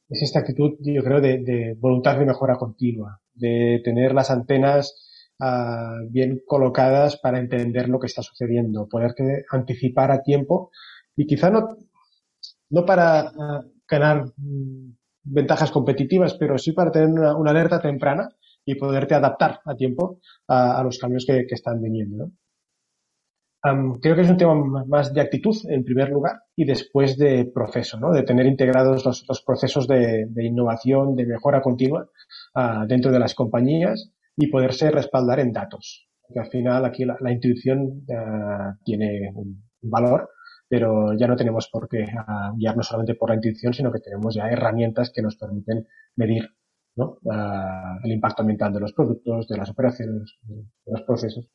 es 0.09 0.23
esta 0.23 0.41
actitud, 0.41 0.79
yo 0.81 1.05
creo, 1.05 1.21
de, 1.21 1.77
voluntad 1.79 2.19
de 2.19 2.27
mejora 2.27 2.57
continua, 2.57 3.21
de 3.35 3.81
tener 3.85 4.13
las 4.13 4.31
antenas 4.31 5.07
ah, 5.41 5.97
bien 6.11 6.43
colocadas 6.45 7.19
para 7.19 7.39
entender 7.39 7.89
lo 7.89 8.01
que 8.01 8.07
está 8.07 8.23
sucediendo, 8.23 8.89
poder 8.89 9.15
anticipar 9.51 10.11
a 10.11 10.23
tiempo 10.23 10.71
y 11.17 11.27
quizá 11.27 11.51
no, 11.51 11.77
no 12.71 12.85
para 12.85 13.21
ah, 13.21 13.65
ganar 13.89 14.25
mm, 14.37 15.00
ventajas 15.23 15.71
competitivas, 15.71 16.35
pero 16.35 16.59
sí 16.59 16.73
para 16.73 16.91
tener 16.91 17.09
una, 17.09 17.51
alerta 17.51 17.81
temprana 17.81 18.29
y 18.65 18.75
poderte 18.75 19.15
adaptar 19.15 19.61
a 19.65 19.75
tiempo 19.75 20.21
a, 20.49 20.83
los 20.83 20.99
cambios 20.99 21.25
que, 21.27 21.47
están 21.49 21.81
viniendo. 21.81 22.31
creo 24.01 24.15
que 24.15 24.23
es 24.23 24.31
un 24.31 24.37
tema 24.37 24.55
más 24.87 25.13
de 25.13 25.21
actitud, 25.21 25.57
en 25.69 25.85
primer 25.85 26.11
lugar, 26.11 26.43
y 26.57 26.65
después 26.65 27.17
de 27.17 27.51
proceso, 27.53 27.99
¿no? 27.99 28.13
de 28.13 28.23
tener 28.23 28.47
integrados 28.47 29.05
los, 29.05 29.43
procesos 29.45 29.87
de, 29.87 30.27
innovación, 30.37 31.15
de 31.17 31.27
mejora 31.27 31.63
continua 31.63 32.09
ah, 32.55 32.85
dentro 32.87 33.11
de 33.11 33.19
las 33.19 33.35
compañías 33.35 34.11
y 34.37 34.49
poderse 34.49 34.91
respaldar 34.91 35.41
en 35.41 35.53
datos. 35.53 36.07
Porque 36.23 36.41
al 36.41 36.51
final 36.51 36.85
aquí 36.85 37.05
la, 37.05 37.33
intuición 37.33 38.05
ah, 38.15 38.75
tiene 38.85 39.33
un 39.35 39.63
valor 39.83 40.29
pero 40.71 41.15
ya 41.19 41.27
no 41.27 41.35
tenemos 41.35 41.69
por 41.69 41.89
qué 41.89 42.05
ah, 42.17 42.53
guiarnos 42.57 42.87
solamente 42.87 43.17
por 43.17 43.29
la 43.29 43.35
intuición, 43.35 43.75
sino 43.75 43.91
que 43.91 43.99
tenemos 43.99 44.37
ya 44.37 44.49
herramientas 44.49 45.11
que 45.13 45.21
nos 45.21 45.35
permiten 45.35 45.89
medir. 46.15 46.49
Ah, 47.29 47.99
el 48.05 48.13
impacto 48.13 48.43
ambiental 48.43 48.73
de 48.73 48.79
los 48.79 48.93
productos, 48.93 49.49
de 49.49 49.57
las 49.57 49.69
operaciones, 49.69 50.39
de 50.43 50.93
los 50.93 51.03
procesos. 51.03 51.49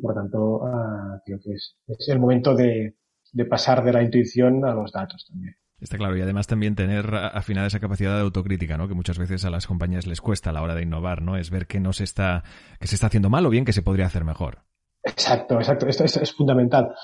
Por 0.00 0.14
tanto, 0.14 0.64
ah, 0.64 1.20
creo 1.26 1.40
que 1.42 1.54
es, 1.54 1.76
es 1.88 2.08
el 2.08 2.20
momento 2.20 2.54
de, 2.54 2.96
de 3.32 3.44
pasar 3.46 3.82
de 3.82 3.92
la 3.92 4.02
intuición 4.02 4.64
a 4.64 4.74
los 4.74 4.92
datos 4.92 5.26
también. 5.28 5.56
Está 5.80 5.98
claro, 5.98 6.16
y 6.16 6.20
además 6.20 6.46
también 6.46 6.76
tener 6.76 7.12
afinada 7.12 7.66
esa 7.66 7.80
capacidad 7.80 8.14
de 8.14 8.20
autocrítica, 8.20 8.76
¿no? 8.76 8.86
Que 8.86 8.94
muchas 8.94 9.18
veces 9.18 9.44
a 9.44 9.50
las 9.50 9.66
compañías 9.66 10.06
les 10.06 10.20
cuesta 10.20 10.50
a 10.50 10.52
la 10.52 10.62
hora 10.62 10.76
de 10.76 10.82
innovar, 10.82 11.22
¿no? 11.22 11.36
Es 11.36 11.50
ver 11.50 11.66
qué 11.66 11.80
no 11.80 11.92
se 11.92 12.04
está, 12.04 12.44
que 12.78 12.86
se 12.86 12.94
está 12.94 13.08
haciendo 13.08 13.28
mal 13.28 13.44
o 13.44 13.50
bien 13.50 13.64
que 13.64 13.72
se 13.72 13.82
podría 13.82 14.06
hacer 14.06 14.24
mejor. 14.24 14.62
Exacto, 15.04 15.56
exacto. 15.56 15.86
Esto, 15.86 16.04
es 16.04 16.32
fundamental. 16.32 16.94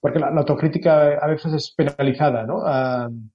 porque 0.00 0.18
la, 0.18 0.28
autocrítica 0.28 1.18
a 1.18 1.26
veces 1.28 1.52
es 1.52 1.74
penalizada, 1.76 2.44
¿no? 2.44 2.62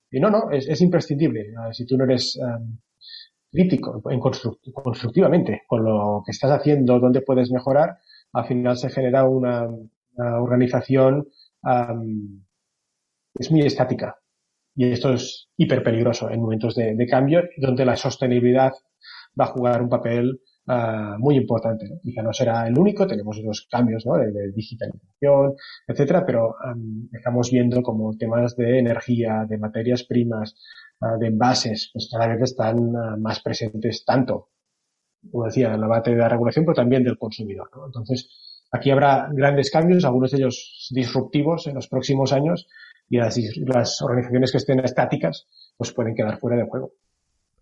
y 0.10 0.20
no, 0.20 0.30
no, 0.30 0.52
es, 0.52 0.82
imprescindible. 0.82 1.54
Ah, 1.58 1.72
si 1.72 1.86
tú 1.86 1.98
no 1.98 2.04
eres 2.04 2.38
crítico 3.52 4.02
en 4.10 4.20
constructivamente 4.20 5.64
con 5.68 5.84
lo 5.84 6.22
que 6.26 6.32
estás 6.32 6.52
haciendo, 6.52 7.00
dónde 7.00 7.22
puedes 7.22 7.52
mejorar, 7.52 7.98
al 8.34 8.46
final 8.46 8.78
se 8.78 8.90
genera 8.90 9.28
una, 9.28 9.68
organización 10.18 11.28
es 13.34 13.52
muy 13.52 13.62
estática. 13.62 14.18
Y 14.76 14.92
esto 14.92 15.14
es 15.14 15.50
hiper 15.58 15.84
peligroso 15.84 16.30
en 16.30 16.42
momentos 16.42 16.76
de 16.76 17.08
cambio, 17.10 17.44
donde 17.58 17.86
la 17.86 17.96
sostenibilidad 17.96 18.74
va 19.40 19.46
a 19.46 19.54
jugar 19.54 19.82
un 19.82 19.90
papel 19.90 20.42
Ah, 20.68 21.16
muy 21.18 21.36
importante. 21.38 21.88
¿no? 21.90 22.00
Quizá 22.02 22.22
no 22.22 22.32
será 22.34 22.68
el 22.68 22.78
único, 22.78 23.08
tenemos 23.08 23.38
unos 23.40 23.68
cambios 23.70 24.06
¿no? 24.06 24.16
de, 24.18 24.52
digitalización, 24.52 25.56
etcétera, 25.88 26.24
pero 26.26 26.56
estamos 27.12 27.50
viendo 27.52 27.82
como 27.82 28.16
temas 28.16 28.56
de 28.56 28.80
energía, 28.80 29.46
de 29.50 29.58
materias 29.58 30.04
primas, 30.04 30.56
uh, 31.02 31.18
de 31.20 31.28
envases, 31.28 31.90
pues 31.92 32.10
cada 32.12 32.28
vez 32.28 32.42
están 32.44 32.96
ah, 32.96 33.16
más 33.18 33.42
presentes 33.42 34.06
tanto, 34.06 34.50
como 35.32 35.46
decía, 35.46 35.74
en 35.74 35.82
la 35.82 35.88
base 35.88 36.12
de 36.12 36.18
la 36.18 36.30
regulación, 36.30 36.66
pero 36.66 36.76
también 36.76 37.04
del 37.04 37.18
consumidor. 37.18 37.70
¿no? 37.76 37.88
Entonces, 37.88 38.30
aquí 38.72 38.92
habrá 38.92 39.30
grandes 39.32 39.72
cambios, 39.72 40.06
algunos 40.06 40.32
de 40.32 40.38
ellos 40.38 40.90
disruptivos 40.92 41.68
en 41.68 41.76
los 41.76 41.88
próximos 41.88 42.34
años, 42.34 42.68
y 43.10 43.18
las, 43.18 43.38
las 43.66 44.02
organizaciones 44.02 44.52
que 44.52 44.58
estén 44.58 44.80
estáticas, 44.80 45.48
pues 45.76 45.92
pueden 45.92 46.16
quedar 46.16 46.40
fuera 46.40 46.56
de 46.56 46.70
juego. 46.70 46.94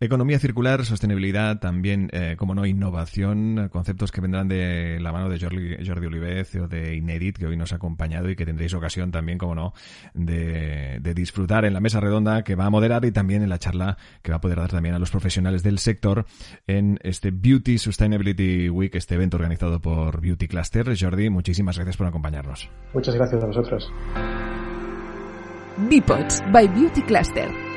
Economía 0.02 0.40
circular, 0.40 0.86
sostenibilidad, 0.86 1.60
también, 1.60 2.10
eh, 2.14 2.36
como 2.38 2.56
no, 2.56 2.66
innovación, 2.66 3.68
conceptos 3.70 4.14
que 4.14 4.22
vendrán 4.22 4.48
de 4.48 4.98
la 5.02 5.12
mano 5.12 5.28
de 5.28 5.38
Jordi, 5.38 5.76
Jordi 5.86 6.06
Olivez 6.06 6.56
o 6.56 6.70
de 6.70 6.96
Inedit, 6.96 7.38
que 7.38 7.46
hoy 7.46 7.58
nos 7.58 7.74
ha 7.74 7.76
acompañado 7.76 8.30
y 8.30 8.38
que 8.38 8.46
tendréis 8.46 8.74
ocasión 8.74 9.12
también, 9.12 9.38
como 9.38 9.56
no, 9.56 9.74
de, 10.14 11.00
de, 11.02 11.14
disfrutar 11.14 11.66
en 11.66 11.74
la 11.74 11.82
mesa 11.82 12.00
redonda 12.00 12.46
que 12.46 12.56
va 12.56 12.64
a 12.64 12.70
moderar 12.70 13.04
y 13.04 13.12
también 13.12 13.44
en 13.44 13.50
la 13.50 13.60
charla 13.60 13.98
que 14.22 14.32
va 14.32 14.38
a 14.38 14.42
poder 14.42 14.60
dar 14.60 14.70
también 14.70 14.96
a 14.96 15.00
los 15.00 15.12
profesionales 15.12 15.64
del 15.64 15.80
sector 15.80 16.26
en 16.66 16.98
este 17.04 17.32
Beauty 17.32 17.78
Sustainability 17.78 18.70
Week, 18.70 18.96
este 18.96 19.16
evento 19.16 19.36
organizado 19.36 19.82
por 19.82 20.22
Beauty 20.22 20.48
Cluster. 20.48 20.96
Jordi, 20.98 21.30
muchísimas 21.30 21.76
gracias 21.76 21.98
por 21.98 22.08
acompañarnos. 22.08 22.70
Muchas 22.94 23.16
gracias 23.16 23.44
a 23.44 23.48
vosotros. 23.48 23.92
Bipods 25.90 26.42
by 26.54 26.70
Beauty 26.70 27.02
Cluster 27.02 27.69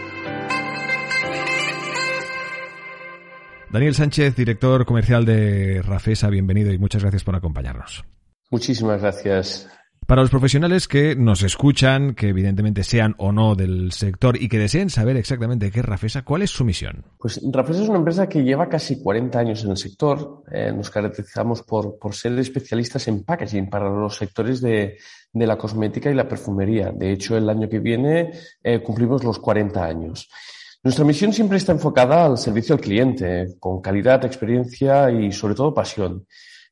Daniel 3.73 3.95
Sánchez, 3.95 4.37
director 4.37 4.85
comercial 4.85 5.25
de 5.25 5.81
Rafesa, 5.81 6.29
bienvenido 6.29 6.75
y 6.75 6.79
muchas 6.79 7.01
gracias 7.01 7.25
por 7.25 7.35
acompañarnos. 7.35 8.05
Muchísimas 8.51 9.01
gracias. 9.01 9.67
Para 10.07 10.21
los 10.21 10.31
profesionales 10.31 10.89
que 10.89 11.17
nos 11.17 11.43
escuchan, 11.43 12.15
que 12.15 12.29
evidentemente 12.29 12.85
sean 12.85 13.15
o 13.17 13.33
no 13.33 13.55
del 13.55 13.93
sector 13.93 14.37
y 14.37 14.51
que 14.51 14.59
deseen 14.59 14.91
saber 14.91 15.17
exactamente 15.17 15.71
qué 15.71 15.81
es 15.81 15.87
Rafesa, 15.87 16.23
¿cuál 16.23 16.43
es 16.43 16.51
su 16.51 16.67
misión? 16.67 17.07
Pues 17.19 17.41
Rafesa 17.51 17.83
es 17.83 17.89
una 17.89 17.97
empresa 17.97 18.29
que 18.29 18.43
lleva 18.45 18.69
casi 18.69 19.03
40 19.03 19.39
años 19.39 19.65
en 19.65 19.71
el 19.71 19.79
sector. 19.79 20.43
Eh, 20.53 20.71
nos 20.71 20.91
caracterizamos 20.91 21.63
por, 21.63 21.97
ser 22.15 22.39
especialistas 22.39 23.09
en 23.09 23.25
packaging 23.25 23.71
para 23.71 23.89
los 23.89 24.17
sectores 24.17 24.61
de, 24.61 24.99
la 25.33 25.57
cosmética 25.57 26.11
y 26.11 26.15
la 26.15 26.29
perfumería. 26.29 26.93
De 26.93 27.11
hecho, 27.11 27.39
el 27.39 27.49
año 27.49 27.71
que 27.71 27.79
viene 27.79 28.33
eh, 28.63 28.83
cumplimos 28.83 29.25
los 29.25 29.39
40 29.39 29.83
años. 29.83 30.29
Nuestra 30.85 31.05
misión 31.05 31.33
siempre 31.33 31.59
está 31.59 31.71
enfocada 31.71 32.27
al 32.27 32.37
servicio 32.37 32.75
al 32.75 32.81
cliente, 32.81 33.55
con 33.61 33.81
calidad, 33.81 34.25
experiencia 34.25 35.13
y 35.13 35.31
sobre 35.31 35.55
todo 35.55 35.73
pasión. 35.73 36.27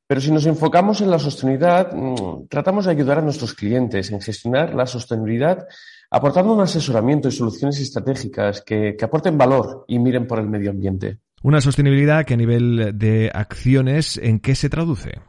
Pero 0.04 0.20
si 0.20 0.32
nos 0.32 0.46
enfocamos 0.46 1.00
en 1.00 1.12
la 1.12 1.20
sostenibilidad, 1.20 1.92
mm, 1.92 2.48
tratamos 2.48 2.86
de 2.86 2.90
ayudar 2.90 3.18
a 3.18 3.22
nuestros 3.22 3.54
clientes 3.54 4.10
en 4.10 4.20
gestionar 4.20 4.74
la 4.74 4.86
sostenibilidad 4.86 5.64
aportando 6.10 6.52
un 6.52 6.60
asesoramiento 6.60 7.28
y 7.28 7.30
soluciones 7.30 7.78
estratégicas 7.78 8.62
que, 8.62 8.96
que 8.98 9.04
aporten 9.04 9.38
valor 9.38 9.84
y 9.86 10.00
miren 10.00 10.26
por 10.26 10.40
el 10.40 10.48
medio 10.48 10.70
ambiente. 10.70 11.18
Una 11.44 11.60
sostenibilidad 11.60 12.24
que 12.24 12.34
a 12.34 12.36
nivel 12.36 12.90
de 12.98 13.30
acciones, 13.32 14.18
¿en 14.18 14.40
qué 14.40 14.56
se 14.56 14.68
traduce? 14.68 15.20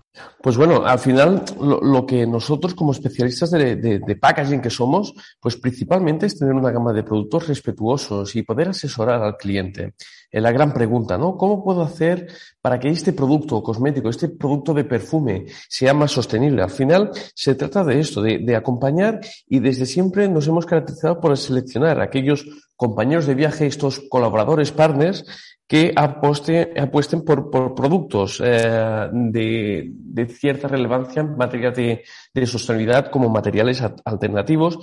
Pues 0.41 0.58
bueno, 0.58 0.86
al 0.86 1.00
final 1.00 1.44
lo, 1.60 2.06
que 2.06 2.27
nosotros 2.27 2.74
como 2.74 2.91
especialistas 2.91 3.51
de, 3.51 4.18
packaging 4.20 4.62
que 4.62 4.70
somos, 4.70 5.13
pues 5.39 5.56
principalmente 5.56 6.25
es 6.25 6.38
tener 6.38 6.53
una 6.53 6.72
gama 6.72 6.91
de 6.91 7.03
productos 7.03 7.48
respetuosos 7.48 8.36
y 8.36 8.41
poder 8.41 8.70
asesorar 8.70 9.24
al 9.24 9.38
cliente. 9.38 9.94
Es 10.30 10.41
la 10.41 10.51
gran 10.51 10.74
pregunta, 10.74 11.18
¿no? 11.18 11.38
¿Cómo 11.38 11.63
puedo 11.63 11.82
hacer 11.82 12.27
para 12.62 12.80
que 12.80 12.89
este 12.89 13.13
producto 13.13 13.62
cosmético, 13.63 14.10
este 14.10 14.30
producto 14.30 14.74
de 14.74 14.84
perfume 14.84 15.46
sea 15.70 15.94
más 15.94 16.12
sostenible? 16.12 16.62
Al 16.62 16.72
final 16.72 17.12
se 17.34 17.56
trata 17.56 17.84
de 17.84 18.00
esto, 18.00 18.22
de, 18.22 18.39
de 18.39 18.56
acompañar 18.56 19.22
y 19.48 19.60
desde 19.60 19.86
siempre 19.86 20.27
nos 20.27 20.48
hemos 20.48 20.65
caracterizado 20.65 21.22
por 21.22 21.38
seleccionar 21.38 22.01
aquellos 22.01 22.46
compañeros 22.75 23.27
de 23.27 23.36
viaje, 23.36 23.68
estos 23.68 24.01
colaboradores, 24.10 24.72
partners, 24.72 25.24
que 25.72 25.94
apuesten 25.96 27.22
por, 27.24 27.50
productos 27.50 28.41
eh, 28.44 29.08
de, 29.13 29.89
de 30.03 30.25
cierta 30.27 30.67
relevancia 30.67 31.22
en 31.22 31.38
materia 31.38 31.72
de, 31.72 32.03
de 32.34 32.46
sostenibilidad 32.46 33.10
como 33.10 33.29
materiales 33.29 33.81
alternativos 34.05 34.79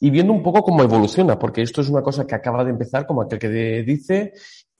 y 0.00 0.10
viendo 0.10 0.32
un 0.32 0.42
poco 0.42 0.62
cómo 0.62 0.82
evoluciona, 0.82 1.38
porque 1.38 1.62
esto 1.62 1.80
es 1.82 1.88
una 1.88 2.02
cosa 2.02 2.26
que 2.26 2.34
acaba 2.34 2.64
de 2.64 2.70
empezar, 2.70 3.06
como 3.06 3.22
aquel 3.22 3.38
que 3.38 3.82
dice, 3.82 4.32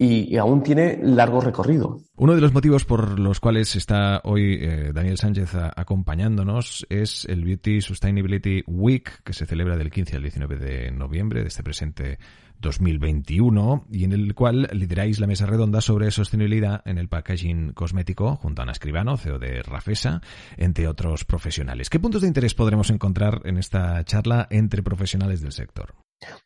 y, 0.03 0.39
aún 0.39 0.63
tiene 0.63 0.99
largo 1.03 1.43
recorrido. 1.43 2.01
Uno 2.17 2.35
de 2.35 2.41
los 2.41 2.55
motivos 2.55 2.87
por 2.87 3.21
los 3.21 3.39
cuales 3.39 3.77
está 3.77 4.23
hoy 4.25 4.59
eh, 4.59 4.93
Daniel 4.95 5.19
Sánchez 5.19 5.55
acompañándonos 5.77 6.87
es 6.89 7.27
el 7.27 7.45
Beauty 7.45 7.83
Sustainability 7.83 8.63
Week, 8.67 9.23
que 9.23 9.35
se 9.35 9.45
celebra 9.45 9.77
del 9.77 9.91
15 9.91 10.17
al 10.17 10.23
19 10.23 10.57
de 10.57 10.91
noviembre 10.91 11.43
de 11.43 11.49
este 11.49 11.63
presente 11.63 12.19
2021 12.61 13.89
y 13.91 14.05
en 14.05 14.13
el 14.13 14.35
cual 14.35 14.71
lideráis 14.73 15.21
la 15.21 15.27
mesa 15.27 15.45
redonda 15.45 15.83
sobre 15.83 16.11
sostenibilidad 16.11 16.81
en 16.87 16.97
el 16.97 17.09
packaging 17.09 17.75
cosmético 17.75 18.37
junto 18.37 18.63
a 18.63 18.65
Ana 18.65 18.73
Escribano, 18.73 19.19
CEO 19.19 19.39
de 19.39 19.63
Rafesa, 19.63 20.23
entre 20.57 20.89
otros 20.89 21.27
profesionales. 21.27 21.91
¿Qué 21.91 22.01
puntos 22.01 22.23
de 22.23 22.29
interés 22.29 22.55
podremos 22.55 22.89
encontrar 22.89 23.43
en 23.45 23.59
esta 23.59 24.03
charla 24.05 24.47
entre 24.51 24.83
profesionales 24.83 25.43
del 25.43 25.53
sector? 25.53 25.95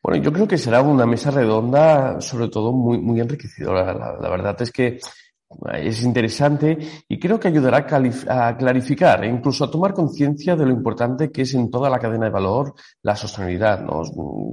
Bueno, 0.03 0.23
yo 0.23 0.33
creo 0.33 0.47
que 0.47 0.59
será 0.59 0.83
una 0.83 1.07
mesa 1.07 1.31
redonda, 1.31 2.21
sobre 2.21 2.49
todo 2.49 2.73
muy, 2.73 2.99
muy 2.99 3.21
enriquecedora. 3.21 3.93
la 3.93 4.29
verdad 4.31 4.61
es 4.63 4.71
que 4.71 4.99
es 5.73 6.03
interesante 6.03 6.79
y 7.09 7.19
creo 7.19 7.39
que 7.39 7.49
ayudará 7.49 7.87
a, 8.29 8.57
clarificar 8.57 9.25
e 9.25 9.29
incluso 9.29 9.65
a 9.65 9.71
tomar 9.71 9.95
conciencia 9.95 10.57
de 10.57 10.67
lo 10.67 10.73
importante 10.73 11.31
que 11.31 11.43
es 11.43 11.55
en 11.55 11.71
toda 11.71 11.89
la 11.89 11.99
cadena 11.99 12.27
de 12.27 12.31
valor 12.31 12.75
la 13.03 13.17
sostenibilidad. 13.17 13.81
¿no? 13.81 14.03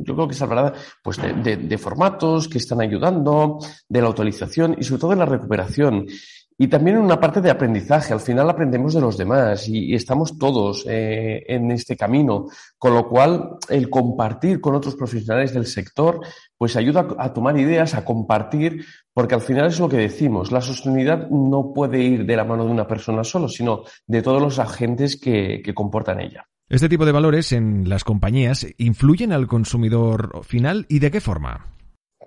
Yo 0.03 0.15
creo 0.15 0.27
que 0.27 0.33
se 0.33 0.43
hablará 0.43 0.73
pues, 1.03 1.17
de, 1.17 1.77
formatos 1.77 2.47
que 2.47 2.57
están 2.59 2.81
ayudando, 2.81 3.59
de 3.87 4.01
la 4.01 4.09
utilización 4.09 4.75
y 4.77 4.83
sobre 4.83 5.01
todo 5.01 5.11
de 5.11 5.17
la 5.17 5.25
recuperación. 5.25 6.05
Y 6.61 6.67
también 6.67 6.99
una 6.99 7.19
parte 7.19 7.41
de 7.41 7.49
aprendizaje. 7.49 8.13
Al 8.13 8.19
final 8.19 8.47
aprendemos 8.47 8.93
de 8.93 9.01
los 9.01 9.17
demás 9.17 9.67
y, 9.67 9.95
estamos 9.95 10.37
todos 10.37 10.85
eh, 10.87 11.43
en 11.47 11.71
este 11.71 11.97
camino. 11.97 12.49
Con 12.77 12.93
lo 12.93 13.09
cual, 13.09 13.57
el 13.67 13.89
compartir 13.89 14.61
con 14.61 14.75
otros 14.75 14.95
profesionales 14.95 15.55
del 15.55 15.65
sector, 15.65 16.19
pues 16.55 16.75
ayuda 16.75 17.07
a, 17.17 17.33
tomar 17.33 17.57
ideas, 17.57 17.95
a 17.95 18.05
compartir, 18.05 18.85
porque 19.11 19.33
al 19.33 19.41
final 19.41 19.69
es 19.69 19.79
lo 19.79 19.89
que 19.89 19.97
decimos. 19.97 20.51
La 20.51 20.61
sostenibilidad 20.61 21.27
no 21.31 21.73
puede 21.73 21.97
ir 21.97 22.27
de 22.27 22.35
la 22.35 22.45
mano 22.45 22.63
de 22.63 22.71
una 22.71 22.85
persona 22.85 23.23
solo, 23.23 23.47
sino 23.47 23.81
de 24.05 24.21
todos 24.21 24.39
los 24.39 24.59
agentes 24.59 25.19
que, 25.19 25.63
que 25.65 25.73
comportan 25.73 26.19
ella. 26.19 26.45
Este 26.69 26.89
tipo 26.89 27.07
de 27.07 27.11
valores 27.11 27.53
en 27.53 27.89
las 27.89 28.03
compañías 28.03 28.67
influyen 28.77 29.31
al 29.31 29.47
consumidor 29.47 30.41
final 30.43 30.85
y 30.89 30.99
de 30.99 31.09
qué 31.09 31.21
forma? 31.21 31.71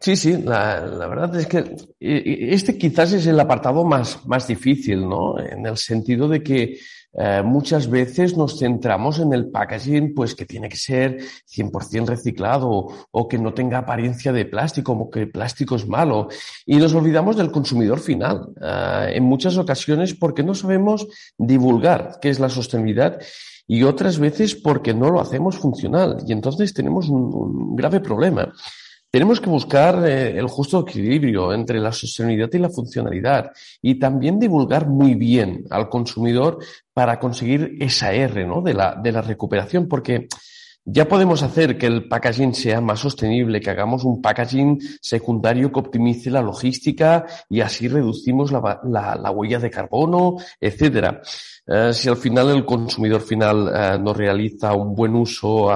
Sí, 0.01 0.17
sí, 0.17 0.37
la, 0.43 0.81
verdad 1.09 1.35
es 1.37 1.47
que 1.47 1.77
este 2.01 2.77
quizás 2.77 3.13
es 3.13 3.27
el 3.27 3.39
apartado 3.39 3.85
más, 3.85 4.27
más 4.27 4.47
difícil, 4.47 5.09
¿no? 5.09 5.39
En 5.39 5.65
el 5.65 5.77
sentido 5.77 6.29
de 6.29 6.43
que 6.43 6.79
eh, 7.17 7.43
muchas 7.45 7.89
veces 7.89 8.37
nos 8.37 8.59
centramos 8.59 9.21
en 9.21 9.33
el 9.33 9.51
packaging, 9.51 10.15
pues 10.15 10.35
que 10.35 10.47
tiene 10.47 10.69
que 10.69 10.77
ser 10.77 11.19
100% 11.47 12.07
reciclado 12.07 12.89
o 13.11 13.29
que 13.29 13.39
no 13.39 13.55
tenga 13.55 13.79
apariencia 13.79 14.33
de 14.33 14.45
plástico, 14.47 14.93
como 14.93 15.11
que 15.11 15.21
el 15.21 15.31
plástico 15.31 15.77
es 15.77 15.87
malo. 15.87 16.29
Y 16.67 16.77
nos 16.77 16.93
olvidamos 16.93 17.37
del 17.37 17.53
consumidor 17.53 18.01
final. 18.01 18.49
Eh, 18.61 19.13
en 19.15 19.23
muchas 19.23 19.57
ocasiones 19.57 20.15
porque 20.15 20.43
no 20.43 20.55
sabemos 20.55 21.07
divulgar 21.39 22.19
qué 22.21 22.31
es 22.31 22.41
la 22.41 22.49
sostenibilidad 22.49 23.19
y 23.67 23.85
otras 23.85 24.19
veces 24.19 24.57
porque 24.57 24.93
no 24.93 25.09
lo 25.11 25.21
hacemos 25.21 25.57
funcional. 25.57 26.19
Y 26.27 26.33
entonces 26.33 26.75
tenemos 26.75 27.09
un 27.09 27.77
grave 27.77 28.01
problema. 28.01 28.53
Tenemos 29.15 29.41
que 29.41 29.49
buscar 29.49 30.05
eh, 30.05 30.37
el 30.37 30.49
justo 30.49 30.81
equilibrio 30.81 31.53
entre 31.53 31.79
la 31.79 31.93
sostenibilidad 31.93 32.53
y 32.53 32.59
la 32.59 32.69
funcionalidad 32.69 33.53
y 33.81 33.95
también 33.95 34.41
divulgar 34.41 34.89
muy 34.89 35.15
bien 35.15 35.67
al 35.71 35.89
consumidor 35.89 36.59
para 36.93 37.21
conseguir 37.21 37.77
esa 37.79 38.13
R 38.13 38.45
¿no? 38.45 38.61
de, 38.61 38.75
la, 38.75 38.97
de 38.97 39.13
la 39.13 39.23
recuperación, 39.23 39.87
porque 39.87 40.27
ya 40.85 41.07
podemos 41.07 41.45
hacer 41.45 41.79
que 41.79 41.87
el 41.87 42.09
packaging 42.09 42.55
sea 42.55 42.81
más 42.81 42.99
sostenible, 42.99 43.61
que 43.61 43.71
hagamos 43.71 44.03
un 44.03 44.21
packaging 44.21 44.81
secundario 45.01 45.71
que 45.71 45.79
optimice 45.79 46.29
la 46.29 46.43
logística 46.43 47.25
y 47.49 47.61
así 47.61 47.87
reducimos 47.87 48.51
la, 48.51 48.81
la, 48.83 49.31
huella 49.31 49.61
de 49.61 49.71
carbono, 49.71 50.39
etcétera. 50.61 51.23
Eh, 51.69 51.93
si 51.93 52.09
al 52.09 52.17
final 52.17 52.51
el 52.51 52.65
consumidor 52.65 53.21
final 53.21 53.71
eh, 53.73 53.97
no 53.97 54.13
realiza 54.13 54.75
un 54.75 54.93
buen 54.93 55.15
uso, 55.15 55.71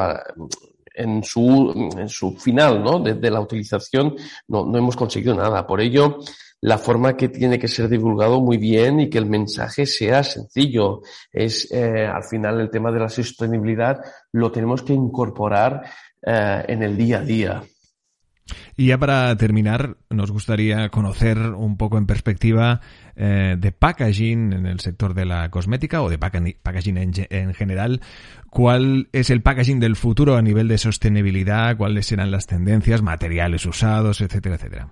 en 0.98 1.22
su, 1.22 1.92
en 1.96 2.08
su 2.08 2.32
final, 2.36 2.82
¿no? 2.82 2.98
Desde 2.98 3.30
la 3.30 3.40
utilización 3.40 4.16
no, 4.48 4.66
no 4.66 4.78
hemos 4.78 4.96
conseguido 4.96 5.34
nada. 5.34 5.66
Por 5.66 5.80
ello, 5.80 6.18
la 6.60 6.78
forma 6.78 7.16
que 7.16 7.28
tiene 7.28 7.58
que 7.58 7.68
ser 7.68 7.88
divulgado 7.88 8.40
muy 8.40 8.56
bien 8.56 9.00
y 9.00 9.08
que 9.08 9.18
el 9.18 9.26
mensaje 9.26 9.86
sea 9.86 10.22
sencillo. 10.24 11.02
Es, 11.32 11.70
eh, 11.72 12.06
al 12.06 12.24
final, 12.24 12.60
el 12.60 12.70
tema 12.70 12.90
de 12.90 13.00
la 13.00 13.08
sostenibilidad 13.08 14.00
lo 14.32 14.50
tenemos 14.50 14.82
que 14.82 14.92
incorporar 14.92 15.84
eh, 16.20 16.64
en 16.66 16.82
el 16.82 16.96
día 16.96 17.18
a 17.18 17.22
día. 17.22 17.62
Y 18.76 18.86
ya 18.86 18.98
para 18.98 19.36
terminar, 19.36 19.96
nos 20.10 20.30
gustaría 20.30 20.88
conocer 20.88 21.38
un 21.38 21.76
poco 21.76 21.98
en 21.98 22.06
perspectiva 22.06 22.80
eh, 23.16 23.56
de 23.58 23.72
packaging 23.72 24.52
en 24.52 24.66
el 24.66 24.80
sector 24.80 25.14
de 25.14 25.24
la 25.24 25.50
cosmética 25.50 26.02
o 26.02 26.08
de 26.08 26.18
packaging 26.18 27.26
en, 27.30 27.54
general. 27.54 28.00
¿Cuál 28.50 29.08
es 29.12 29.30
el 29.30 29.42
packaging 29.42 29.80
del 29.80 29.96
futuro 29.96 30.36
a 30.36 30.42
nivel 30.42 30.68
de 30.68 30.78
sostenibilidad? 30.78 31.76
¿Cuáles 31.76 32.06
serán 32.06 32.30
las 32.30 32.46
tendencias, 32.46 33.02
materiales 33.02 33.66
usados, 33.66 34.20
etcétera, 34.20 34.54
etcétera? 34.56 34.88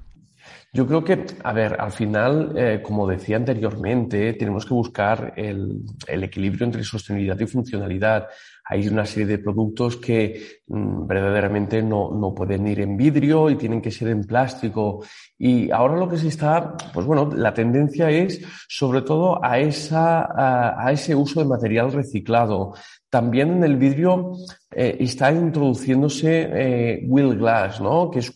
Yo 0.73 0.87
creo 0.87 1.03
que, 1.03 1.25
a 1.43 1.53
ver, 1.53 1.81
al 1.81 1.93
final, 1.93 2.53
eh, 2.57 2.83
como 2.83 3.07
decía 3.07 3.37
anteriormente, 3.37 4.35
tenemos 4.35 4.67
que 4.67 4.75
buscar 4.75 5.33
el, 5.37 5.83
el 6.07 6.25
equilibrio 6.25 6.67
entre 6.67 6.85
sostenibilidad 6.85 7.39
y 7.41 7.47
funcionalidad 7.47 8.27
hay 8.69 8.89
una 8.89 9.07
serie 9.07 9.27
de 9.27 9.39
productos 9.39 9.97
que 9.97 10.61
mm, 10.67 11.07
verdaderamente 11.07 11.83
no, 11.83 12.11
no, 12.11 12.35
pueden 12.35 12.67
ir 12.67 12.81
en 12.81 12.97
vidrio 12.97 13.49
y 13.49 13.57
tienen 13.57 13.81
que 13.81 13.93
ser 13.93 14.09
en 14.09 14.25
plástico. 14.25 15.05
Y 15.39 15.71
ahora 15.71 15.97
lo 15.97 16.09
que 16.09 16.19
se 16.19 16.29
está, 16.29 16.77
pues 16.93 17.07
bueno, 17.07 17.31
la 17.33 17.55
tendencia 17.55 18.11
es 18.11 18.43
sobre 18.69 19.03
todo 19.03 19.43
a, 19.45 19.61
esa, 19.61 20.83
a, 20.85 20.91
ese 20.91 21.15
uso 21.15 21.41
de 21.41 21.47
material 21.47 21.93
reciclado. 21.93 22.75
También 23.09 23.53
en 23.53 23.65
el 23.65 23.77
vidrio 23.77 24.33
eh, 24.73 24.97
está 24.99 25.31
introduciéndose 25.31 26.49
eh, 26.53 27.05
Will 27.07 27.39
Glass, 27.39 27.81
¿no? 27.81 28.11
Que 28.11 28.19
es 28.19 28.33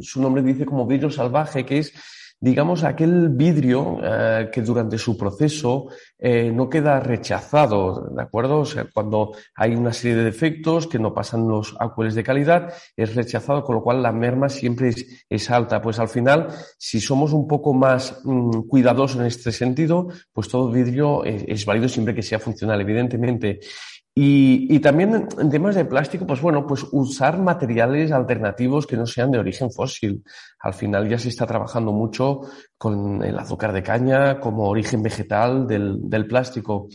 su 0.00 0.20
nombre 0.20 0.42
dice 0.42 0.66
como 0.66 0.86
vidrio 0.86 1.10
salvaje, 1.10 1.64
que 1.64 1.78
es 1.78 1.92
digamos, 2.44 2.84
aquel 2.84 3.30
vidrio 3.30 3.98
eh, 4.02 4.50
que 4.52 4.60
durante 4.60 4.98
su 4.98 5.16
proceso 5.16 5.86
eh, 6.18 6.52
no 6.52 6.68
queda 6.68 7.00
rechazado, 7.00 8.10
¿de 8.14 8.22
acuerdo? 8.22 8.58
O 8.60 8.64
sea, 8.66 8.86
cuando 8.92 9.32
hay 9.54 9.74
una 9.74 9.94
serie 9.94 10.18
de 10.18 10.24
defectos 10.24 10.86
que 10.86 10.98
no 10.98 11.14
pasan 11.14 11.48
los 11.48 11.74
alcoholes 11.80 12.14
de 12.14 12.22
calidad, 12.22 12.74
es 12.94 13.14
rechazado, 13.14 13.64
con 13.64 13.76
lo 13.76 13.82
cual 13.82 14.02
la 14.02 14.12
merma 14.12 14.50
siempre 14.50 14.92
es, 15.30 15.50
alta. 15.50 15.80
Pues 15.80 15.98
al 15.98 16.08
final, 16.08 16.48
si 16.76 17.00
somos 17.00 17.32
un 17.32 17.48
poco 17.48 17.72
más 17.72 18.20
mm, 18.24 18.68
cuidadosos 18.68 19.20
en 19.20 19.26
este 19.26 19.50
sentido, 19.50 20.08
pues 20.30 20.48
todo 20.48 20.70
vidrio 20.70 21.24
es, 21.24 21.44
es 21.48 21.64
válido 21.64 21.88
siempre 21.88 22.14
que 22.14 22.22
sea 22.22 22.38
funcional. 22.38 22.78
Evidentemente, 22.78 23.60
y, 24.16 24.78
también 24.78 25.28
en 25.38 25.50
temas 25.50 25.74
de 25.74 25.84
plástico, 25.84 26.24
pues 26.24 26.40
bueno, 26.40 26.64
pues 26.64 26.86
usar 26.92 27.36
materiales 27.38 28.12
alternativos 28.12 28.86
que 28.86 28.96
no 28.96 29.06
sean 29.06 29.32
de 29.32 29.38
origen 29.38 29.72
fósil. 29.72 30.22
Al 30.60 30.72
final 30.72 31.08
ya 31.08 31.18
se 31.18 31.30
está 31.30 31.46
trabajando 31.46 31.90
mucho 31.90 32.42
con 32.78 33.24
el 33.24 33.36
azúcar 33.36 33.72
de 33.72 33.82
caña 33.82 34.38
como 34.38 34.68
origen 34.68 35.02
vegetal 35.02 35.66
del, 35.66 36.08
del 36.08 36.28
plástico. 36.28 36.86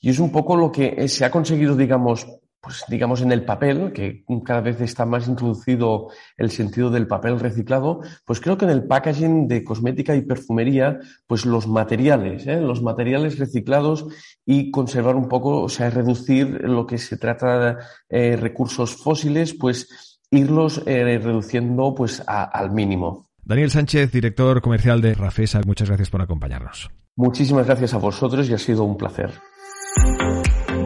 Y 0.00 0.10
es 0.10 0.18
un 0.18 0.32
poco 0.32 0.56
lo 0.56 0.72
que 0.72 1.06
se 1.08 1.24
ha 1.24 1.30
conseguido, 1.30 1.76
digamos, 1.76 2.26
pues 2.66 2.82
digamos 2.88 3.22
en 3.22 3.30
el 3.30 3.44
papel, 3.44 3.92
que 3.92 4.24
cada 4.44 4.60
vez 4.60 4.80
está 4.80 5.06
más 5.06 5.28
introducido 5.28 6.08
el 6.36 6.50
sentido 6.50 6.90
del 6.90 7.06
papel 7.06 7.38
reciclado, 7.38 8.00
pues 8.24 8.40
creo 8.40 8.58
que 8.58 8.64
en 8.64 8.72
el 8.72 8.88
packaging 8.88 9.46
de 9.46 9.62
cosmética 9.62 10.16
y 10.16 10.22
perfumería, 10.22 10.98
pues 11.28 11.46
los 11.46 11.68
materiales, 11.68 12.44
¿eh? 12.48 12.60
los 12.60 12.82
materiales 12.82 13.38
reciclados 13.38 14.06
y 14.44 14.72
conservar 14.72 15.14
un 15.14 15.28
poco, 15.28 15.62
o 15.62 15.68
sea, 15.68 15.90
reducir 15.90 16.60
lo 16.62 16.88
que 16.88 16.98
se 16.98 17.16
trata 17.16 17.60
de 17.60 17.76
eh, 18.08 18.36
recursos 18.36 18.96
fósiles, 18.96 19.54
pues 19.54 20.18
irlos 20.32 20.82
eh, 20.86 21.20
reduciendo 21.22 21.94
pues 21.94 22.20
al 22.26 22.72
mínimo. 22.72 23.28
Daniel 23.44 23.70
Sánchez, 23.70 24.10
director 24.10 24.60
comercial 24.60 25.00
de 25.00 25.14
Rafesa, 25.14 25.60
muchas 25.64 25.86
gracias 25.86 26.10
por 26.10 26.20
acompañarnos. 26.20 26.90
Muchísimas 27.14 27.66
gracias 27.66 27.94
a 27.94 27.98
vosotros 27.98 28.50
y 28.50 28.54
ha 28.54 28.58
sido 28.58 28.82
un 28.82 28.96
placer. 28.96 29.30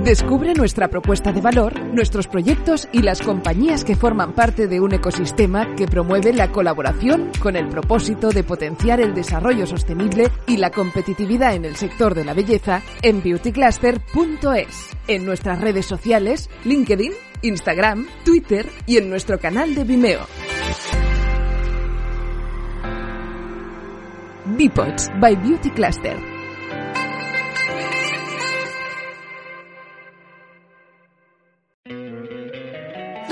Descubre 0.04 0.54
nuestra 0.54 0.88
propuesta 0.88 1.30
de 1.30 1.42
valor, 1.42 1.78
nuestros 1.92 2.26
proyectos 2.26 2.88
y 2.90 3.02
las 3.02 3.20
compañías 3.20 3.84
que 3.84 3.96
forman 3.96 4.32
parte 4.32 4.66
de 4.66 4.80
un 4.80 4.94
ecosistema 4.94 5.74
que 5.76 5.86
promueve 5.86 6.32
la 6.32 6.50
colaboración 6.50 7.30
con 7.38 7.54
el 7.54 7.68
propósito 7.68 8.30
de 8.30 8.42
potenciar 8.42 9.00
el 9.00 9.14
desarrollo 9.14 9.66
sostenible 9.66 10.30
y 10.46 10.56
la 10.56 10.70
competitividad 10.70 11.54
en 11.54 11.66
el 11.66 11.76
sector 11.76 12.14
de 12.14 12.24
la 12.24 12.32
belleza 12.32 12.80
en 13.02 13.22
beautycluster.es, 13.22 14.96
en 15.06 15.26
nuestras 15.26 15.60
redes 15.60 15.84
sociales, 15.84 16.48
LinkedIn, 16.64 17.12
Instagram, 17.42 18.06
Twitter 18.24 18.66
y 18.86 18.96
en 18.96 19.10
nuestro 19.10 19.38
canal 19.38 19.74
de 19.74 19.84
Vimeo. 19.84 20.26
Bipods 24.56 25.10
by 25.20 25.36
Beauty 25.36 25.70
Cluster 25.70 26.39